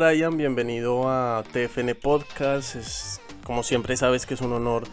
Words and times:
Brian, 0.00 0.38
bienvenido 0.38 1.10
a 1.10 1.44
TFN 1.52 1.94
Podcast. 1.94 3.20
Como 3.44 3.62
siempre 3.62 3.98
sabes 3.98 4.24
que 4.24 4.32
es 4.32 4.40
un 4.40 4.54
honor 4.54 4.84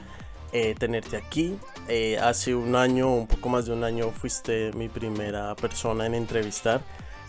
eh, 0.51 0.75
tenerte 0.77 1.15
aquí. 1.15 1.57
Eh, 1.87 2.19
hace 2.21 2.55
un 2.55 2.75
año, 2.75 3.15
un 3.15 3.25
poco 3.25 3.47
más 3.47 3.65
de 3.65 3.71
un 3.71 3.85
año, 3.85 4.11
fuiste 4.11 4.73
mi 4.73 4.89
primera 4.89 5.55
persona 5.55 6.05
en 6.07 6.13
entrevistar 6.13 6.81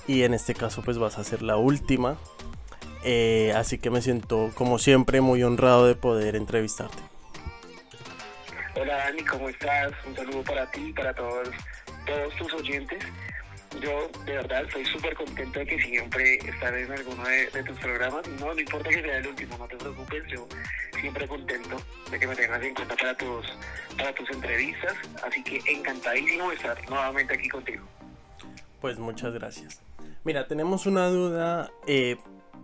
y 0.09 0.25
en 0.25 0.35
este 0.35 0.57
caso 0.57 0.83
pues 0.83 0.99
vas 0.99 1.19
a 1.19 1.25
ser 1.25 1.41
la 1.43 1.57
última. 1.57 2.19
Eh, 3.05 3.53
así 3.55 3.79
que 3.79 3.91
me 3.91 4.03
siento 4.03 4.51
como 4.57 4.81
siempre 4.81 5.21
muy 5.21 5.45
honrado 5.45 5.87
de 5.87 5.95
poder 5.95 6.35
entrevistarte. 6.35 6.99
Hola 8.75 8.97
Dani, 8.97 9.23
¿cómo 9.23 9.49
estás? 9.51 9.93
Un 10.05 10.17
saludo 10.17 10.43
para 10.43 10.69
ti 10.73 10.87
y 10.89 10.93
para 10.93 11.15
todos 11.15 11.49
tus 12.39 12.53
oyentes. 12.55 13.05
Yo 13.81 14.09
de 14.25 14.33
verdad 14.33 14.65
estoy 14.65 14.85
súper 14.87 15.15
contento 15.15 15.59
de 15.59 15.67
que 15.67 15.81
siempre 15.81 16.37
estaré 16.37 16.85
en 16.85 16.93
alguno 16.93 17.23
de, 17.25 17.63
tus 17.63 17.79
programas. 17.79 18.27
No, 18.41 18.55
no 18.55 18.61
importa 18.61 18.89
que 18.89 19.03
sea 19.03 19.19
el 19.19 19.27
último, 19.27 19.59
no 19.59 19.69
te 19.69 19.77
preocupes, 19.77 20.25
yo 20.29 20.49
siempre 21.01 21.29
contento 21.29 21.77
de 22.11 22.19
que 22.19 22.27
me 22.27 22.35
tengas 22.35 22.63
en 22.63 22.75
cuenta 22.75 22.97
para 22.97 23.15
tus, 23.17 23.47
para 23.97 24.15
tus 24.15 24.31
entrevistas. 24.31 24.95
Así 25.23 25.43
que 25.45 25.61
encantadísimo 25.67 26.49
de 26.49 26.57
estar 26.57 26.91
nuevamente 26.91 27.35
aquí 27.35 27.49
contigo. 27.49 27.85
Pues 28.81 28.99
muchas 28.99 29.33
gracias. 29.35 29.83
Mira, 30.25 30.49
tenemos 30.49 30.87
una 30.87 31.09
duda 31.09 31.71
eh, 31.87 32.17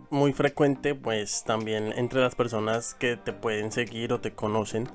muy 0.09 0.33
frecuente, 0.33 0.95
pues 0.95 1.43
también 1.43 1.93
entre 1.95 2.21
las 2.21 2.35
personas 2.35 2.95
que 2.95 3.17
te 3.17 3.33
pueden 3.33 3.71
seguir 3.71 4.13
o 4.13 4.21
te 4.21 4.33
conocen, 4.33 4.89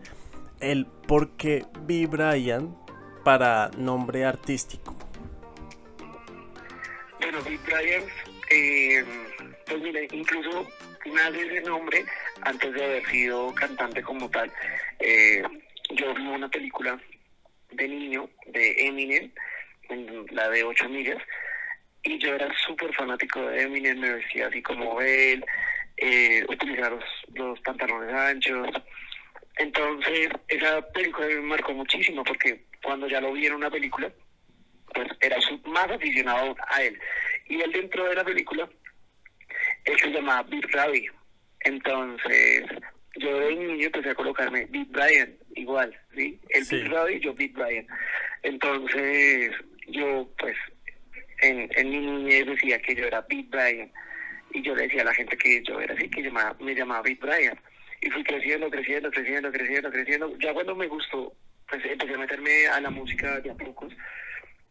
el 0.60 0.86
por 0.86 1.30
qué 1.36 1.66
B. 1.82 2.06
Brian 2.06 2.76
para 3.24 3.70
nombre 3.76 4.24
artístico. 4.24 4.94
Bueno, 7.30 7.44
B. 7.48 7.60
Brian, 7.64 8.02
eh, 8.50 9.04
pues 9.64 9.80
mire, 9.80 10.08
incluso 10.10 10.68
nace 11.14 11.46
ese 11.46 11.60
nombre 11.60 12.04
antes 12.40 12.72
de 12.72 12.84
haber 12.84 13.06
sido 13.06 13.54
cantante 13.54 14.02
como 14.02 14.28
tal. 14.28 14.50
Eh, 14.98 15.40
yo 15.90 16.12
vi 16.12 16.26
una 16.26 16.48
película 16.48 17.00
de 17.70 17.86
niño 17.86 18.28
de 18.46 18.74
Eminem, 18.84 19.30
la 20.32 20.48
de 20.48 20.64
8 20.64 20.88
millas, 20.88 21.22
y 22.02 22.18
yo 22.18 22.34
era 22.34 22.52
súper 22.66 22.92
fanático 22.94 23.40
de 23.42 23.62
Eminem, 23.62 24.00
me 24.00 24.14
vestía 24.14 24.48
así 24.48 24.60
como 24.60 25.00
él, 25.00 25.44
eh, 25.98 26.44
utilizaba 26.48 26.98
los, 27.32 27.60
pantalones 27.60 28.12
anchos. 28.12 28.68
Entonces, 29.56 30.30
esa 30.48 30.82
película 30.90 31.28
me 31.28 31.42
marcó 31.42 31.74
muchísimo 31.74 32.24
porque 32.24 32.64
cuando 32.82 33.06
ya 33.06 33.20
lo 33.20 33.32
vi 33.32 33.46
en 33.46 33.54
una 33.54 33.70
película, 33.70 34.10
pues 34.94 35.08
era 35.20 35.36
más 35.64 35.90
aficionado 35.90 36.56
a 36.68 36.82
él. 36.82 36.98
Y 37.48 37.60
él 37.60 37.72
dentro 37.72 38.04
de 38.08 38.14
la 38.14 38.24
película, 38.24 38.68
él 39.84 39.98
se 39.98 40.10
llamaba 40.10 40.42
Big 40.44 40.66
Ravi. 40.72 41.06
Entonces, 41.60 42.64
yo 43.16 43.38
de 43.38 43.54
niño 43.54 43.86
empecé 43.86 44.10
a 44.10 44.14
colocarme 44.14 44.66
Big 44.66 44.88
Brian, 44.88 45.36
igual, 45.54 45.96
¿sí? 46.14 46.40
El 46.50 46.64
Big 46.64 46.90
Ravi 46.90 47.14
y 47.14 47.20
yo 47.20 47.34
Big 47.34 47.52
Brian. 47.52 47.86
Entonces, 48.42 49.50
yo 49.88 50.28
pues 50.38 50.56
en, 51.42 51.68
en 51.74 51.90
mi 51.90 51.98
niñez 51.98 52.46
decía 52.46 52.78
que 52.80 52.94
yo 52.94 53.06
era 53.06 53.20
Big 53.22 53.48
Brian 53.48 53.90
y 54.52 54.62
yo 54.62 54.74
le 54.74 54.84
decía 54.84 55.02
a 55.02 55.06
la 55.06 55.14
gente 55.14 55.36
que 55.36 55.62
yo 55.62 55.80
era 55.80 55.94
así, 55.94 56.08
que 56.10 56.22
llamaba, 56.22 56.56
me 56.60 56.74
llamaba 56.74 57.02
Big 57.02 57.20
Brian. 57.20 57.58
Y 58.02 58.10
fui 58.10 58.24
creciendo, 58.24 58.70
creciendo, 58.70 59.10
creciendo, 59.10 59.52
creciendo, 59.52 59.90
creciendo. 59.90 60.38
Ya 60.38 60.54
cuando 60.54 60.74
me 60.74 60.86
gustó, 60.86 61.34
pues 61.68 61.84
empecé 61.84 62.14
a 62.14 62.18
meterme 62.18 62.66
a 62.66 62.80
la 62.80 62.90
música 62.90 63.40
de 63.40 63.50
a 63.50 63.54
pocos, 63.54 63.92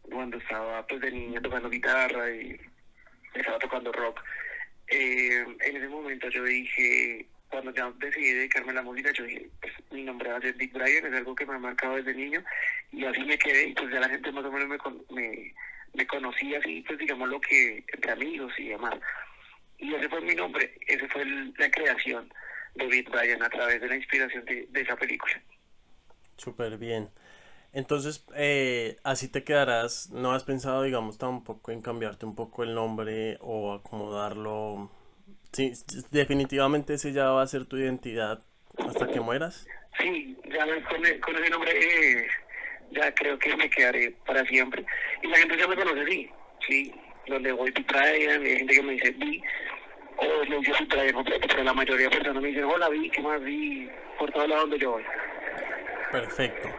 cuando 0.10 0.38
estaba 0.38 0.86
pues 0.88 1.02
de 1.02 1.12
niña 1.12 1.42
tocando 1.42 1.70
guitarra 1.70 2.32
y 2.32 2.60
estaba 3.34 3.60
tocando 3.60 3.92
rock. 3.92 4.22
Eh, 4.88 5.46
en 5.60 5.78
ese 5.78 5.88
momento 5.88 6.30
yo 6.30 6.44
dije, 6.44 7.26
cuando 7.50 7.74
ya 7.74 7.92
decidí 7.98 8.34
dedicarme 8.34 8.72
a 8.72 8.76
la 8.76 8.82
música, 8.82 9.12
yo 9.12 9.24
dije, 9.24 9.50
pues 9.62 9.74
mi 9.92 10.04
nombre 10.04 10.32
va 10.32 10.38
a 10.38 10.42
ser 10.42 10.56
Big 10.56 10.74
Brian, 10.74 11.06
es 11.06 11.14
algo 11.14 11.36
que 11.36 11.46
me 11.46 11.56
ha 11.56 11.60
marcado 11.60 11.96
desde 11.96 12.14
niño, 12.14 12.44
y 12.92 13.06
así 13.06 13.22
me 13.24 13.38
quedé, 13.38 13.68
y 13.68 13.74
pues 13.74 13.92
ya 13.92 14.00
la 14.00 14.10
gente 14.10 14.32
más 14.32 14.46
o 14.46 14.52
menos 14.52 14.68
me, 14.68 15.22
me 15.22 15.54
me 15.94 16.08
conocí 16.08 16.56
así, 16.56 16.84
pues 16.86 17.00
digamos 17.00 17.30
lo 17.30 17.40
que 17.42 17.84
entre 17.94 18.12
amigos 18.12 18.54
y 18.58 18.70
demás. 18.70 18.96
Y 19.78 19.94
ese 19.94 20.10
fue 20.10 20.22
mi 20.22 20.36
nombre, 20.36 20.78
esa 20.88 21.08
fue 21.08 21.26
la 21.26 21.72
creación 21.72 22.32
de 22.76 22.88
Beat 22.88 23.10
Brian 23.10 23.42
a 23.42 23.50
través 23.50 23.82
de 23.82 23.88
la 23.88 23.96
inspiración 23.96 24.46
de, 24.46 24.68
esa 24.74 24.96
película. 24.96 25.42
Súper 26.38 26.78
bien. 26.78 27.10
Entonces, 27.72 28.26
eh, 28.36 28.98
así 29.04 29.28
te 29.28 29.44
quedarás, 29.44 30.10
¿no 30.12 30.32
has 30.32 30.44
pensado, 30.44 30.84
digamos, 30.84 31.18
tampoco 31.18 31.72
en 31.72 31.82
cambiarte 31.82 32.26
un 32.26 32.36
poco 32.36 32.64
el 32.64 32.74
nombre 32.74 33.38
o 33.42 33.74
acomodarlo? 33.74 34.90
Sí, 35.52 35.74
definitivamente 36.12 36.96
ese 36.96 37.12
ya 37.12 37.30
va 37.30 37.44
a 37.44 37.48
ser 37.48 37.66
tu 37.66 37.78
identidad 37.78 38.42
hasta 38.78 39.08
que 39.08 39.20
mueras. 39.20 39.68
Sí, 40.00 40.38
ya 40.52 40.66
con, 40.66 41.06
ese 41.06 41.50
nombre 41.50 41.72
eh, 41.72 42.28
ya 42.92 43.14
creo 43.14 43.38
que 43.38 43.56
me 43.56 43.70
quedaré 43.70 44.16
para 44.26 44.44
siempre. 44.46 44.84
Y 45.22 45.28
la 45.28 45.38
gente 45.38 45.58
ya 45.58 45.68
me 45.68 45.76
conoce 45.76 46.02
así, 46.02 46.30
sí, 46.68 46.94
donde 47.28 47.52
voy 47.52 47.70
a 47.76 47.94
Brian, 47.94 48.44
hay 48.44 48.58
gente 48.58 48.74
que 48.74 48.84
me 48.84 48.94
dice 48.94 49.12
vi, 49.12 49.42
o 50.18 50.46
me 50.50 50.58
dice 50.58 50.72
Brian 50.88 51.14
completo, 51.14 51.48
pero 51.48 51.64
la 51.64 51.74
mayoría 51.74 52.10
de 52.10 52.18
personas 52.18 52.42
me 52.42 52.50
dicen, 52.50 52.64
hola 52.64 52.90
vi, 52.90 53.10
¿qué 53.12 53.22
más 53.22 53.44
vi? 53.44 53.90
Por 54.18 54.32
todos 54.32 54.50
lados 54.50 54.64
donde 54.64 54.80
yo 54.80 54.92
voy. 54.92 55.04
Perfecto. 56.12 56.70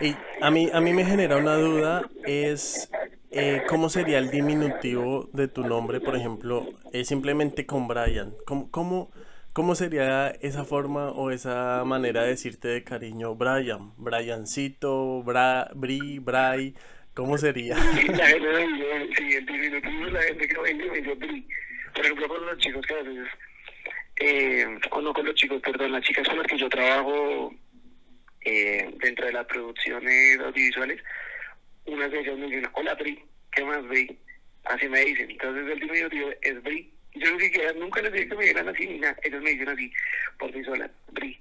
Y 0.00 0.16
a 0.40 0.50
mí, 0.50 0.70
a 0.72 0.80
mí 0.80 0.92
me 0.92 1.04
genera 1.04 1.36
una 1.36 1.56
duda, 1.56 2.08
es 2.24 2.90
eh, 3.30 3.62
cómo 3.68 3.90
sería 3.90 4.18
el 4.18 4.30
diminutivo 4.30 5.28
de 5.32 5.46
tu 5.46 5.62
nombre, 5.62 6.00
por 6.00 6.16
ejemplo, 6.16 6.66
es 6.92 7.08
simplemente 7.08 7.66
con 7.66 7.86
Brian. 7.86 8.34
¿Cómo, 8.46 8.70
cómo, 8.70 9.10
¿Cómo 9.52 9.74
sería 9.74 10.28
esa 10.40 10.64
forma 10.64 11.10
o 11.10 11.30
esa 11.30 11.82
manera 11.84 12.22
de 12.22 12.30
decirte 12.30 12.68
de 12.68 12.82
cariño 12.82 13.34
Brian? 13.34 13.92
Briancito, 13.98 15.22
Bra, 15.22 15.68
Bri, 15.74 16.18
Bray, 16.18 16.74
¿cómo 17.14 17.36
sería? 17.36 17.74
La 17.76 17.82
gente, 18.26 19.14
sí, 19.18 19.32
el 19.34 19.44
diminutivo 19.44 20.06
la 20.06 20.22
gente 20.22 20.48
que 20.48 20.60
me 20.60 20.72
dice 20.72 21.14
Bri. 21.14 21.46
Por 21.94 22.04
ejemplo, 22.04 22.28
con 22.28 22.46
los 22.46 22.58
chicos 22.58 22.86
que 22.86 22.94
a 22.94 23.02
veces, 23.02 23.28
eh, 24.20 24.66
o 24.92 25.00
no 25.02 25.12
con 25.12 25.26
los 25.26 25.34
chicos, 25.34 25.60
perdón, 25.60 25.92
las 25.92 26.04
chicas 26.04 26.26
con 26.26 26.38
las 26.38 26.46
que 26.46 26.56
yo 26.56 26.68
trabajo 26.68 27.52
eh, 28.44 28.90
dentro 28.98 29.26
de 29.26 29.32
las 29.32 29.46
producciones 29.46 30.38
audiovisuales, 30.40 31.02
unas 31.86 32.10
de 32.10 32.20
ellas 32.20 32.38
me 32.38 32.46
dicen, 32.46 32.68
hola 32.74 32.94
Bri, 32.94 33.22
¿qué 33.52 33.64
más 33.64 33.86
Bri? 33.86 34.18
Así 34.64 34.88
me 34.88 35.00
dicen. 35.00 35.30
Entonces 35.30 35.66
el 35.72 35.80
diminutivo 35.80 36.30
es 36.42 36.62
Bri 36.62 36.92
yo 37.14 37.32
ni 37.32 37.40
siquiera, 37.40 37.72
nunca 37.72 38.00
les 38.02 38.12
dije 38.12 38.28
que 38.28 38.36
me 38.36 38.44
dieran 38.44 38.68
así 38.68 38.86
ni 38.86 38.98
nada. 38.98 39.16
Ellos 39.22 39.42
me 39.42 39.50
dicen 39.50 39.68
así, 39.68 39.92
por 40.38 40.52
sí 40.52 40.62
sola, 40.62 40.90
Bri. 41.12 41.40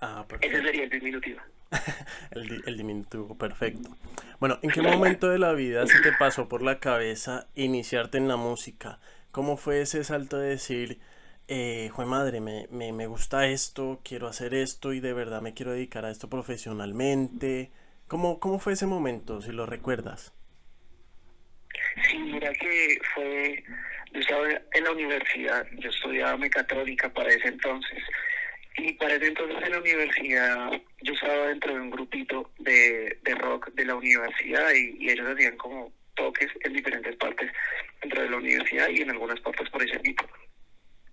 Ah, 0.00 0.24
perfecto. 0.28 0.56
Ese 0.56 0.66
sería 0.66 0.84
el 0.84 0.90
diminutivo. 0.90 1.40
el, 2.32 2.62
el, 2.66 2.76
diminutivo, 2.76 3.38
perfecto. 3.38 3.96
Bueno, 4.38 4.58
¿en 4.62 4.70
qué 4.70 4.82
momento 4.82 5.30
de 5.30 5.38
la 5.38 5.52
vida 5.52 5.86
se 5.86 6.00
te 6.00 6.12
pasó 6.18 6.48
por 6.48 6.62
la 6.62 6.78
cabeza 6.78 7.48
iniciarte 7.54 8.18
en 8.18 8.28
la 8.28 8.36
música? 8.36 9.00
¿Cómo 9.30 9.56
fue 9.56 9.80
ese 9.80 10.04
salto 10.04 10.38
de 10.38 10.50
decir, 10.50 10.98
eh, 11.48 11.90
jue 11.92 12.06
madre, 12.06 12.40
me, 12.40 12.66
me, 12.70 12.92
me 12.92 13.06
gusta 13.06 13.46
esto, 13.46 14.00
quiero 14.04 14.26
hacer 14.26 14.54
esto 14.54 14.92
y 14.92 15.00
de 15.00 15.12
verdad 15.12 15.42
me 15.42 15.54
quiero 15.54 15.72
dedicar 15.72 16.04
a 16.04 16.10
esto 16.10 16.28
profesionalmente? 16.28 17.70
¿Cómo, 18.08 18.40
cómo 18.40 18.58
fue 18.58 18.74
ese 18.74 18.86
momento, 18.86 19.40
si 19.42 19.52
lo 19.52 19.66
recuerdas? 19.66 20.32
Sí, 22.08 22.18
mira 22.18 22.52
que 22.52 22.98
fue 23.14 23.64
yo 24.12 24.20
estaba 24.20 24.46
en 24.50 24.84
la 24.84 24.92
universidad, 24.92 25.66
yo 25.78 25.88
estudiaba 25.88 26.36
mecatrónica 26.36 27.08
para 27.08 27.30
ese 27.30 27.48
entonces. 27.48 27.98
Y 28.76 28.92
para 28.94 29.14
ese 29.14 29.28
entonces 29.28 29.56
en 29.62 29.72
la 29.72 29.78
universidad 29.78 30.82
yo 31.02 31.12
estaba 31.12 31.48
dentro 31.48 31.74
de 31.74 31.80
un 31.80 31.90
grupito 31.90 32.50
de, 32.58 33.18
de 33.22 33.34
rock 33.36 33.72
de 33.72 33.84
la 33.84 33.94
universidad 33.94 34.72
y, 34.74 35.10
ellos 35.10 35.26
hacían 35.28 35.56
como 35.56 35.92
toques 36.14 36.48
en 36.64 36.74
diferentes 36.74 37.16
partes 37.16 37.50
dentro 38.02 38.22
de 38.22 38.30
la 38.30 38.36
universidad 38.36 38.88
y 38.88 39.00
en 39.00 39.10
algunas 39.10 39.40
partes 39.40 39.68
por 39.70 39.82
ese 39.82 39.96
equipo. 39.96 40.24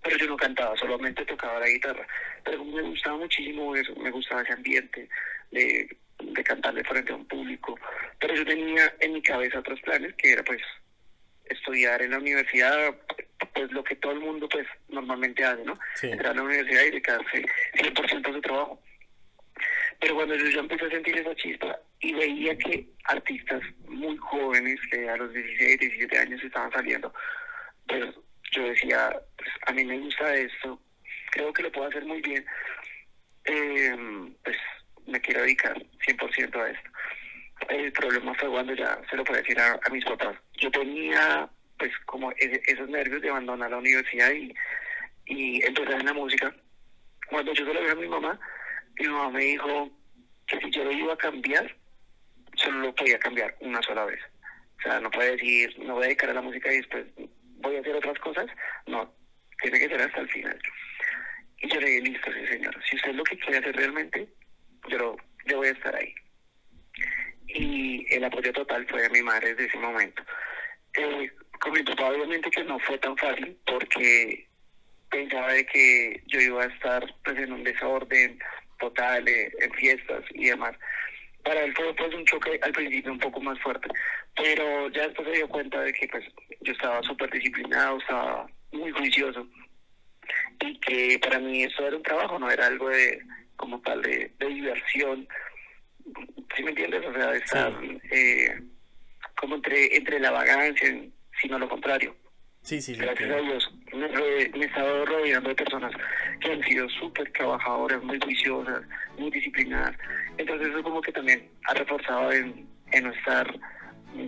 Pero 0.02 0.18
yo 0.18 0.28
no 0.28 0.38
cantaba, 0.38 0.76
solamente 0.78 1.26
tocaba 1.26 1.60
la 1.60 1.68
guitarra. 1.68 2.08
Pero 2.44 2.64
me 2.64 2.82
gustaba 2.82 3.18
muchísimo 3.18 3.76
eso, 3.76 3.96
me 3.96 4.12
gustaba 4.12 4.42
ese 4.42 4.54
ambiente 4.54 5.10
de, 5.52 5.98
de 6.20 6.44
cantarle 6.44 6.84
frente 6.84 7.12
a 7.12 7.16
un 7.16 7.26
público. 7.26 7.78
Pero 8.20 8.36
yo 8.36 8.46
tenía 8.46 8.94
en 9.00 9.14
mi 9.14 9.22
cabeza 9.22 9.60
otros 9.60 9.80
planes 9.82 10.14
que 10.16 10.32
era 10.32 10.44
pues 10.44 10.62
estudiar 11.46 12.02
en 12.02 12.12
la 12.12 12.20
universidad, 12.20 12.96
pues 13.54 13.72
lo 13.72 13.84
que 13.84 13.96
todo 13.96 14.14
el 14.14 14.20
mundo 14.20 14.48
pues 14.48 14.68
normalmente 14.88 15.44
hace, 15.44 15.64
¿no? 15.64 15.78
Entrar 16.02 16.32
a 16.32 16.36
la 16.36 16.44
universidad 16.44 16.84
y 16.84 16.92
dedicarse 16.92 17.46
100% 17.76 18.30
a 18.30 18.34
su 18.34 18.42
trabajo. 18.42 18.82
Pero 20.00 20.16
cuando 20.16 20.36
yo 20.36 20.46
ya 20.46 20.60
empecé 20.60 20.86
a 20.86 20.92
sentir 20.92 21.18
esa 21.18 21.36
chispa 21.36 21.78
y 22.00 22.14
veía 22.14 22.58
que 22.58 22.88
artistas 23.06 23.62
muy 23.88 24.16
jóvenes, 24.18 24.80
que 24.90 25.10
a 25.10 25.18
los 25.18 25.34
16, 25.34 25.80
17 25.80 26.18
años 26.18 26.44
estaban 26.44 26.72
saliendo, 26.72 27.14
pues 27.88 28.06
yo 28.52 28.64
decía, 28.64 29.12
pues 29.38 29.50
a 29.66 29.74
mí 29.74 29.86
me 29.86 30.00
gusta 30.00 30.34
esto, 30.36 30.80
creo 31.32 31.54
que 31.54 31.64
lo 31.64 31.72
puedo 31.72 31.88
hacer 31.88 32.06
muy 32.06 32.22
bien, 32.22 32.46
eh, 33.46 33.96
pues 34.44 34.58
me 35.08 35.22
quiero 35.22 35.42
dedicar 35.42 35.76
100% 36.08 36.56
a 36.56 36.70
esto. 36.70 36.90
El 37.68 37.92
problema 37.92 38.34
fue 38.36 38.50
cuando 38.50 38.74
ya 38.74 39.00
se 39.10 39.18
lo 39.18 39.24
pude 39.24 39.42
decir 39.42 39.60
a, 39.60 39.80
mis 39.92 40.06
papás. 40.06 40.36
Yo 40.54 40.72
tenía 40.72 41.50
pues 41.78 41.92
como 42.06 42.32
esos 42.38 42.90
nervios 42.90 43.22
de 43.22 43.30
abandonar 43.30 43.72
la 43.72 43.78
universidad 43.78 44.32
y, 44.32 44.54
y 45.26 45.66
empezar 45.66 46.00
en 46.00 46.06
la 46.06 46.14
música. 46.14 46.54
Cuando 47.30 47.54
yo 47.54 47.66
se 47.66 47.74
lo 47.74 47.82
vi 47.82 47.90
a 47.90 47.96
mi 47.96 48.08
mamá, 48.08 48.40
mi 49.00 49.08
mamá 49.08 49.30
me 49.30 49.44
dijo 49.44 49.90
que 50.48 50.60
si 50.60 50.72
yo 50.72 50.84
lo 50.84 50.92
iba 50.92 51.14
a 51.14 51.18
cambiar, 51.18 51.76
solo 52.56 52.80
lo 52.80 52.96
podía 52.96 53.20
cambiar 53.20 53.56
una 53.62 53.82
sola 53.82 54.06
vez. 54.06 54.20
O 54.80 54.82
sea, 54.82 55.00
no 55.00 55.12
puede 55.12 55.32
decir, 55.32 55.78
no 55.80 55.96
voy 55.96 56.04
a 56.04 56.08
dedicar 56.08 56.30
a 56.30 56.34
la 56.34 56.42
música 56.42 56.72
y 56.72 56.78
después 56.78 57.06
voy 57.62 57.76
a 57.76 57.80
hacer 57.80 57.96
otras 57.96 58.20
cosas. 58.20 58.48
No, 58.88 59.14
tiene 59.62 59.80
que 59.80 59.88
ser 59.88 60.02
hasta 60.02 60.22
el 60.22 60.30
final. 60.30 60.60
Y 61.62 61.70
yo 61.70 61.80
le 61.80 61.88
dije, 61.88 62.02
listo, 62.02 62.32
sí, 62.32 62.48
señor. 62.48 62.84
Si 62.90 62.96
usted 62.96 63.12
es 63.12 63.16
lo 63.16 63.24
que 63.24 63.38
quiere 63.38 63.58
hacer 63.58 63.76
realmente, 63.76 64.28
yo, 64.90 65.16
yo 65.46 65.58
voy 65.58 65.68
a 65.68 65.72
estar 65.72 65.96
ahí. 65.96 66.14
Y 67.48 68.14
el 68.14 68.24
apoyo 68.24 68.54
total 68.54 68.86
fue 68.88 69.02
de 69.02 69.10
mi 69.10 69.22
madre 69.22 69.50
desde 69.50 69.66
ese 69.66 69.78
momento. 69.78 70.24
Eh, 70.96 71.30
con 71.60 71.74
mi 71.74 71.84
papá 71.84 72.10
obviamente 72.10 72.50
que 72.50 72.64
no 72.64 72.80
fue 72.80 72.98
tan 72.98 73.16
fácil 73.18 73.58
porque 73.66 74.48
pensaba 75.10 75.54
de 75.54 75.66
que 75.66 76.24
yo 76.28 76.40
iba 76.40 76.64
a 76.64 76.68
estar 76.68 77.04
pues 77.24 77.38
en 77.38 77.52
un 77.52 77.64
desorden 77.64 78.40
total 78.80 79.28
eh, 79.28 79.52
en 79.60 79.72
fiestas 79.74 80.24
y 80.32 80.48
demás 80.48 80.76
para 81.44 81.62
él 81.62 81.74
fue 81.76 81.94
pues 81.96 82.14
un 82.14 82.26
choque 82.26 82.60
al 82.62 82.72
principio 82.72 83.12
un 83.12 83.20
poco 83.20 83.40
más 83.42 83.60
fuerte 83.60 83.88
pero 84.36 84.90
ya 84.90 85.08
después 85.08 85.28
se 85.28 85.36
dio 85.36 85.48
cuenta 85.50 85.82
de 85.82 85.94
que 85.94 86.08
pues 86.08 86.26
yo 86.62 86.72
estaba 86.74 87.02
súper 87.04 87.30
disciplinado 87.32 87.98
estaba 87.98 88.48
muy 88.72 88.92
juicioso 88.92 89.48
y 90.62 90.80
que 90.80 91.20
para 91.20 91.40
mí 91.40 91.64
eso 91.64 91.88
era 91.88 91.98
un 91.98 92.04
trabajo 92.04 92.40
no 92.40 92.50
era 92.50 92.68
algo 92.68 92.90
de 92.90 93.20
como 93.56 93.80
tal 93.82 94.02
de, 94.02 94.32
diversión 94.40 95.28
¿sí 96.56 96.64
me 96.64 96.70
entiendes? 96.72 97.06
o 97.06 97.14
sea 97.14 97.32
de 97.32 97.38
estar 97.38 97.74
eh, 98.12 98.62
como 99.36 99.56
entre 99.56 99.96
entre 99.96 100.20
la 100.20 100.32
vagancia 100.32 100.94
sino 101.42 101.60
lo 101.60 101.70
contrario. 101.70 102.16
Sí, 102.62 102.82
sí, 102.82 102.94
Gracias 102.96 103.32
a 103.32 103.38
Dios 103.38 103.72
me, 103.94 104.06
he 104.06 104.66
estado 104.66 105.06
rodeando 105.06 105.50
de 105.50 105.56
personas 105.56 105.92
que 106.42 106.52
han 106.52 106.64
sido 106.64 106.90
súper 106.90 107.32
trabajadoras, 107.32 108.04
muy 108.04 108.20
juiciosas, 108.20 108.82
muy 109.18 109.32
disciplinadas. 109.32 109.96
Entonces 110.40 110.70
eso 110.70 110.82
como 110.82 111.02
que 111.02 111.12
también 111.12 111.50
ha 111.66 111.74
reforzado 111.74 112.32
en, 112.32 112.66
en 112.94 113.04
no 113.04 113.12
estar, 113.12 113.60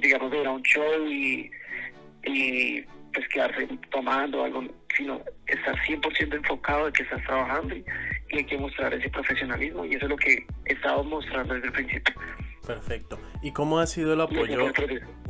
digamos, 0.01 0.29
de 0.29 0.41
ir 0.41 0.45
a 0.45 0.51
un 0.51 0.61
show 0.63 1.07
y, 1.07 1.49
y 2.25 2.81
pues 3.13 3.27
quedarse 3.29 3.65
tomando 3.89 4.43
algo, 4.43 4.65
sino 4.95 5.21
estar 5.47 5.73
100% 5.87 6.35
enfocado 6.35 6.87
en 6.87 6.93
que 6.93 7.03
estás 7.03 7.23
trabajando 7.23 7.75
y, 7.75 7.85
y 8.29 8.37
hay 8.39 8.43
que 8.45 8.57
mostrar 8.57 8.93
ese 8.93 9.09
profesionalismo 9.09 9.85
y 9.85 9.95
eso 9.95 10.05
es 10.05 10.11
lo 10.11 10.17
que 10.17 10.45
he 10.65 10.73
estado 10.73 11.01
mostrando 11.05 11.53
desde 11.53 11.67
el 11.67 11.73
principio. 11.73 12.13
Perfecto. 12.67 13.17
¿Y 13.41 13.53
cómo 13.53 13.79
ha 13.79 13.87
sido 13.87 14.13
el 14.13 14.19
apoyo? 14.19 14.71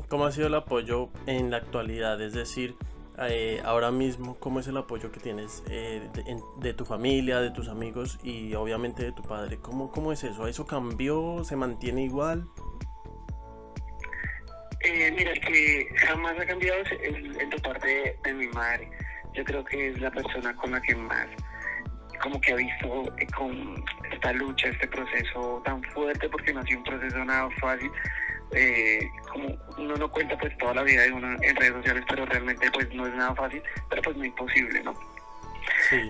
¿Cómo 0.10 0.26
ha 0.26 0.32
sido 0.32 0.48
el 0.48 0.56
apoyo 0.56 1.10
en 1.28 1.52
la 1.52 1.58
actualidad? 1.58 2.20
Es 2.22 2.34
decir, 2.34 2.74
eh, 3.20 3.62
ahora 3.64 3.92
mismo, 3.92 4.40
¿cómo 4.40 4.60
es 4.60 4.68
el 4.68 4.78
apoyo 4.78 5.12
que 5.12 5.20
tienes 5.20 5.64
eh, 5.70 6.10
de, 6.58 6.74
tu 6.74 6.86
familia, 6.86 7.40
de 7.40 7.52
tus 7.52 7.68
amigos 7.68 8.20
y 8.24 8.54
obviamente 8.56 9.04
de 9.04 9.12
tu 9.12 9.24
padre? 9.24 9.58
¿Cómo, 9.58 9.92
cómo 9.92 10.12
es 10.12 10.24
eso? 10.24 10.48
¿Eso 10.48 10.66
cambió? 10.66 11.44
¿Se 11.44 11.56
mantiene 11.56 12.04
igual? 12.04 12.48
Eh, 14.84 15.14
mira, 15.16 15.34
que 15.34 15.88
jamás 16.08 16.40
ha 16.40 16.46
cambiado 16.46 16.82
en, 16.90 17.50
tu 17.50 17.58
parte 17.62 17.88
de, 17.88 18.20
de 18.24 18.34
mi 18.34 18.48
madre. 18.48 18.90
Yo 19.34 19.44
creo 19.44 19.64
que 19.64 19.90
es 19.90 20.02
la 20.02 20.12
persona 20.12 20.56
con 20.56 20.72
la 20.72 20.82
que 20.82 20.96
más 20.96 21.28
como 22.22 22.40
que 22.40 22.54
ha 22.54 22.56
visto 22.56 23.04
eh, 23.18 23.28
con 23.36 23.84
esta 24.12 24.34
lucha, 24.34 24.70
este 24.70 24.88
proceso 24.88 25.62
tan 25.66 25.84
fuerte, 25.84 26.30
porque 26.30 26.54
no 26.54 26.62
ha 26.62 26.64
sido 26.64 26.80
un 26.80 26.86
proceso 26.86 27.26
nada 27.26 27.50
fácil. 27.60 27.92
Eh, 28.54 29.00
como 29.32 29.48
uno 29.78 29.96
no 29.96 30.12
cuenta 30.12 30.38
pues 30.38 30.58
toda 30.58 30.74
la 30.74 30.84
vida 30.84 31.04
de 31.04 31.12
uno 31.12 31.38
en 31.42 31.56
redes 31.56 31.74
sociales, 31.74 32.04
pero 32.10 32.26
realmente 32.26 32.70
pues 32.72 32.94
no 32.94 33.08
es 33.08 33.14
nada 33.14 33.34
fácil, 33.36 33.62
pero 33.90 34.02
pues 34.02 34.18
no 34.18 34.26
imposible, 34.26 34.82
¿no? 34.84 34.94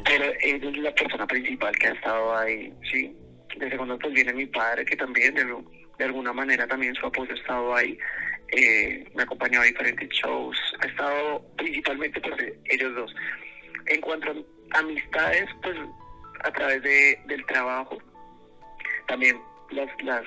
Pero 0.05 0.25
ella 0.41 0.69
es 0.69 0.77
la 0.77 0.95
persona 0.95 1.27
principal 1.27 1.75
que 1.77 1.87
ha 1.87 1.91
estado 1.91 2.37
ahí, 2.37 2.73
¿sí? 2.89 3.15
De 3.57 3.69
segundo 3.69 3.97
pues 3.99 4.13
viene 4.13 4.33
mi 4.33 4.45
padre, 4.47 4.85
que 4.85 4.95
también 4.95 5.35
de, 5.35 5.45
de 5.45 6.05
alguna 6.05 6.33
manera 6.33 6.67
también 6.67 6.95
su 6.95 7.05
apoyo 7.05 7.31
ha 7.31 7.37
estado 7.37 7.75
ahí. 7.75 7.97
Eh, 8.53 9.05
me 9.15 9.21
ha 9.21 9.25
acompañado 9.25 9.63
a 9.63 9.67
diferentes 9.67 10.09
shows, 10.09 10.57
ha 10.81 10.87
estado 10.87 11.45
principalmente 11.57 12.19
pues 12.19 12.53
ellos 12.65 12.95
dos. 12.95 13.15
En 13.85 14.01
cuanto 14.01 14.31
a 14.71 14.79
amistades, 14.79 15.45
pues 15.61 15.77
a 16.43 16.51
través 16.51 16.81
de, 16.81 17.19
del 17.27 17.45
trabajo, 17.45 17.97
también 19.07 19.37
las, 19.71 19.89
las, 20.03 20.23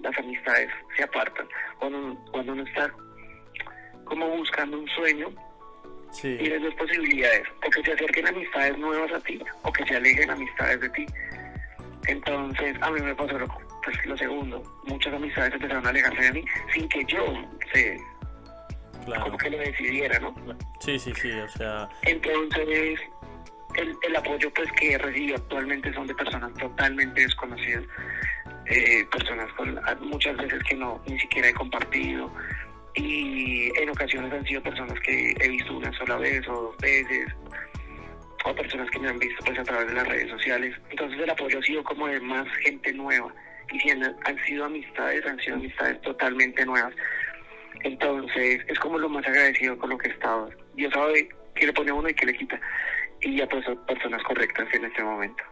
las 0.00 0.18
amistades 0.18 0.70
se 0.96 1.04
apartan. 1.04 1.46
Cuando, 1.78 2.14
cuando 2.30 2.52
uno 2.52 2.62
está 2.64 2.92
como 4.04 4.28
buscando 4.28 4.78
un 4.78 4.88
sueño, 4.88 5.28
tienes 6.20 6.62
dos 6.62 6.74
posibilidades, 6.74 7.48
o 7.66 7.70
que 7.70 7.82
se 7.82 7.92
acerquen 7.92 8.28
amistades 8.28 8.78
nuevas 8.78 9.12
a 9.12 9.20
ti, 9.20 9.40
o 9.62 9.72
que 9.72 9.84
se 9.86 9.96
alejen 9.96 10.30
amistades 10.30 10.80
de 10.80 10.88
ti. 10.90 11.06
Entonces, 12.06 12.76
a 12.82 12.90
mí 12.90 13.00
me 13.00 13.14
pasó 13.14 13.38
lo, 13.38 13.46
pues, 13.82 14.06
lo 14.06 14.16
segundo, 14.16 14.62
muchas 14.84 15.14
amistades 15.14 15.54
empezaron 15.54 15.86
a 15.86 15.90
alejarse 15.90 16.22
de 16.22 16.32
mí 16.32 16.44
sin 16.72 16.88
que 16.88 17.04
yo 17.06 17.24
se, 17.72 17.98
como 19.22 19.38
que 19.38 19.50
lo 19.50 19.58
decidiera, 19.58 20.18
¿no? 20.18 20.34
Sí, 20.80 20.98
sí, 20.98 21.12
sí, 21.14 21.30
o 21.32 21.48
sea... 21.48 21.88
Entonces, 22.02 23.00
el, 23.76 23.96
el 24.02 24.16
apoyo 24.16 24.52
pues 24.54 24.70
que 24.72 24.98
recibo 24.98 25.36
actualmente 25.36 25.92
son 25.94 26.06
de 26.06 26.14
personas 26.14 26.52
totalmente 26.54 27.22
desconocidas, 27.22 27.84
eh, 28.66 29.06
personas 29.10 29.52
con 29.52 29.78
muchas 30.00 30.36
veces 30.36 30.62
que 30.64 30.76
no 30.76 31.00
ni 31.06 31.18
siquiera 31.18 31.48
he 31.48 31.54
compartido 31.54 32.30
y 32.94 33.70
en 33.78 33.90
ocasiones 33.90 34.32
han 34.32 34.44
sido 34.46 34.62
personas 34.62 34.98
que 35.00 35.34
he 35.40 35.48
visto 35.48 35.76
una 35.76 35.92
sola 35.98 36.16
vez 36.16 36.46
o 36.48 36.52
dos 36.52 36.76
veces 36.78 37.26
o 38.44 38.54
personas 38.54 38.90
que 38.90 38.98
me 38.98 39.08
han 39.08 39.18
visto 39.18 39.44
pues 39.44 39.58
a 39.58 39.64
través 39.64 39.88
de 39.88 39.94
las 39.94 40.06
redes 40.06 40.30
sociales. 40.30 40.76
Entonces 40.90 41.18
el 41.20 41.30
apoyo 41.30 41.58
ha 41.58 41.62
sido 41.62 41.82
como 41.82 42.06
de 42.06 42.20
más 42.20 42.46
gente 42.58 42.92
nueva 42.92 43.34
y 43.72 43.80
si 43.80 43.90
han, 43.90 44.02
han 44.02 44.44
sido 44.44 44.66
amistades, 44.66 45.26
han 45.26 45.38
sido 45.40 45.56
amistades 45.56 46.00
totalmente 46.02 46.64
nuevas. 46.64 46.94
Entonces 47.82 48.62
es 48.68 48.78
como 48.78 48.98
lo 48.98 49.08
más 49.08 49.26
agradecido 49.26 49.76
con 49.78 49.90
lo 49.90 49.98
que 49.98 50.08
he 50.08 50.12
estado. 50.12 50.50
Dios 50.74 50.92
sabe 50.92 51.28
qué 51.54 51.66
le 51.66 51.72
pone 51.72 51.92
uno 51.92 52.08
y 52.08 52.14
qué 52.14 52.26
le 52.26 52.36
quita 52.36 52.60
y 53.24 53.36
ya 53.36 53.46
pues 53.48 53.64
personas 53.86 54.22
correctas 54.22 54.68
en 54.72 54.84
este 54.84 55.02
momento. 55.02 55.42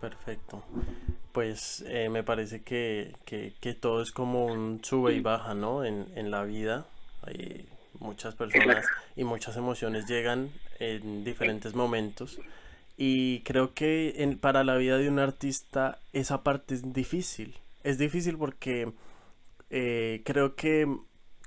Perfecto. 0.00 0.62
Pues 1.32 1.84
eh, 1.86 2.08
me 2.08 2.22
parece 2.22 2.62
que, 2.62 3.14
que, 3.24 3.52
que, 3.60 3.74
todo 3.74 4.02
es 4.02 4.10
como 4.10 4.46
un 4.46 4.84
sube 4.84 5.14
y 5.14 5.20
baja, 5.20 5.54
¿no? 5.54 5.84
En, 5.84 6.06
en 6.16 6.30
la 6.30 6.42
vida. 6.42 6.86
Hay 7.22 7.66
muchas 8.00 8.34
personas 8.34 8.84
y 9.16 9.24
muchas 9.24 9.56
emociones 9.56 10.06
llegan 10.06 10.50
en 10.80 11.22
diferentes 11.22 11.74
momentos. 11.74 12.40
Y 12.96 13.40
creo 13.40 13.72
que 13.72 14.14
en, 14.18 14.38
para 14.38 14.64
la 14.64 14.76
vida 14.76 14.98
de 14.98 15.08
un 15.08 15.18
artista 15.18 15.98
esa 16.12 16.42
parte 16.42 16.74
es 16.74 16.92
difícil. 16.92 17.56
Es 17.82 17.96
difícil 17.96 18.36
porque 18.36 18.92
eh, 19.70 20.22
creo 20.24 20.54
que 20.54 20.86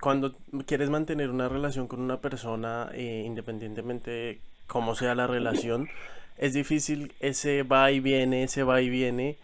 cuando 0.01 0.35
quieres 0.65 0.89
mantener 0.89 1.29
una 1.29 1.49
relación 1.49 1.87
con 1.87 2.01
una 2.01 2.21
persona, 2.21 2.89
eh, 2.93 3.23
independientemente 3.25 4.41
como 4.67 4.95
sea 4.95 5.13
la 5.13 5.27
relación, 5.27 5.89
es 6.37 6.53
difícil 6.53 7.13
ese 7.19 7.63
va 7.63 7.91
y 7.91 7.99
viene, 7.99 8.43
ese 8.43 8.63
va 8.63 8.81
y 8.81 8.89
viene. 8.89 9.37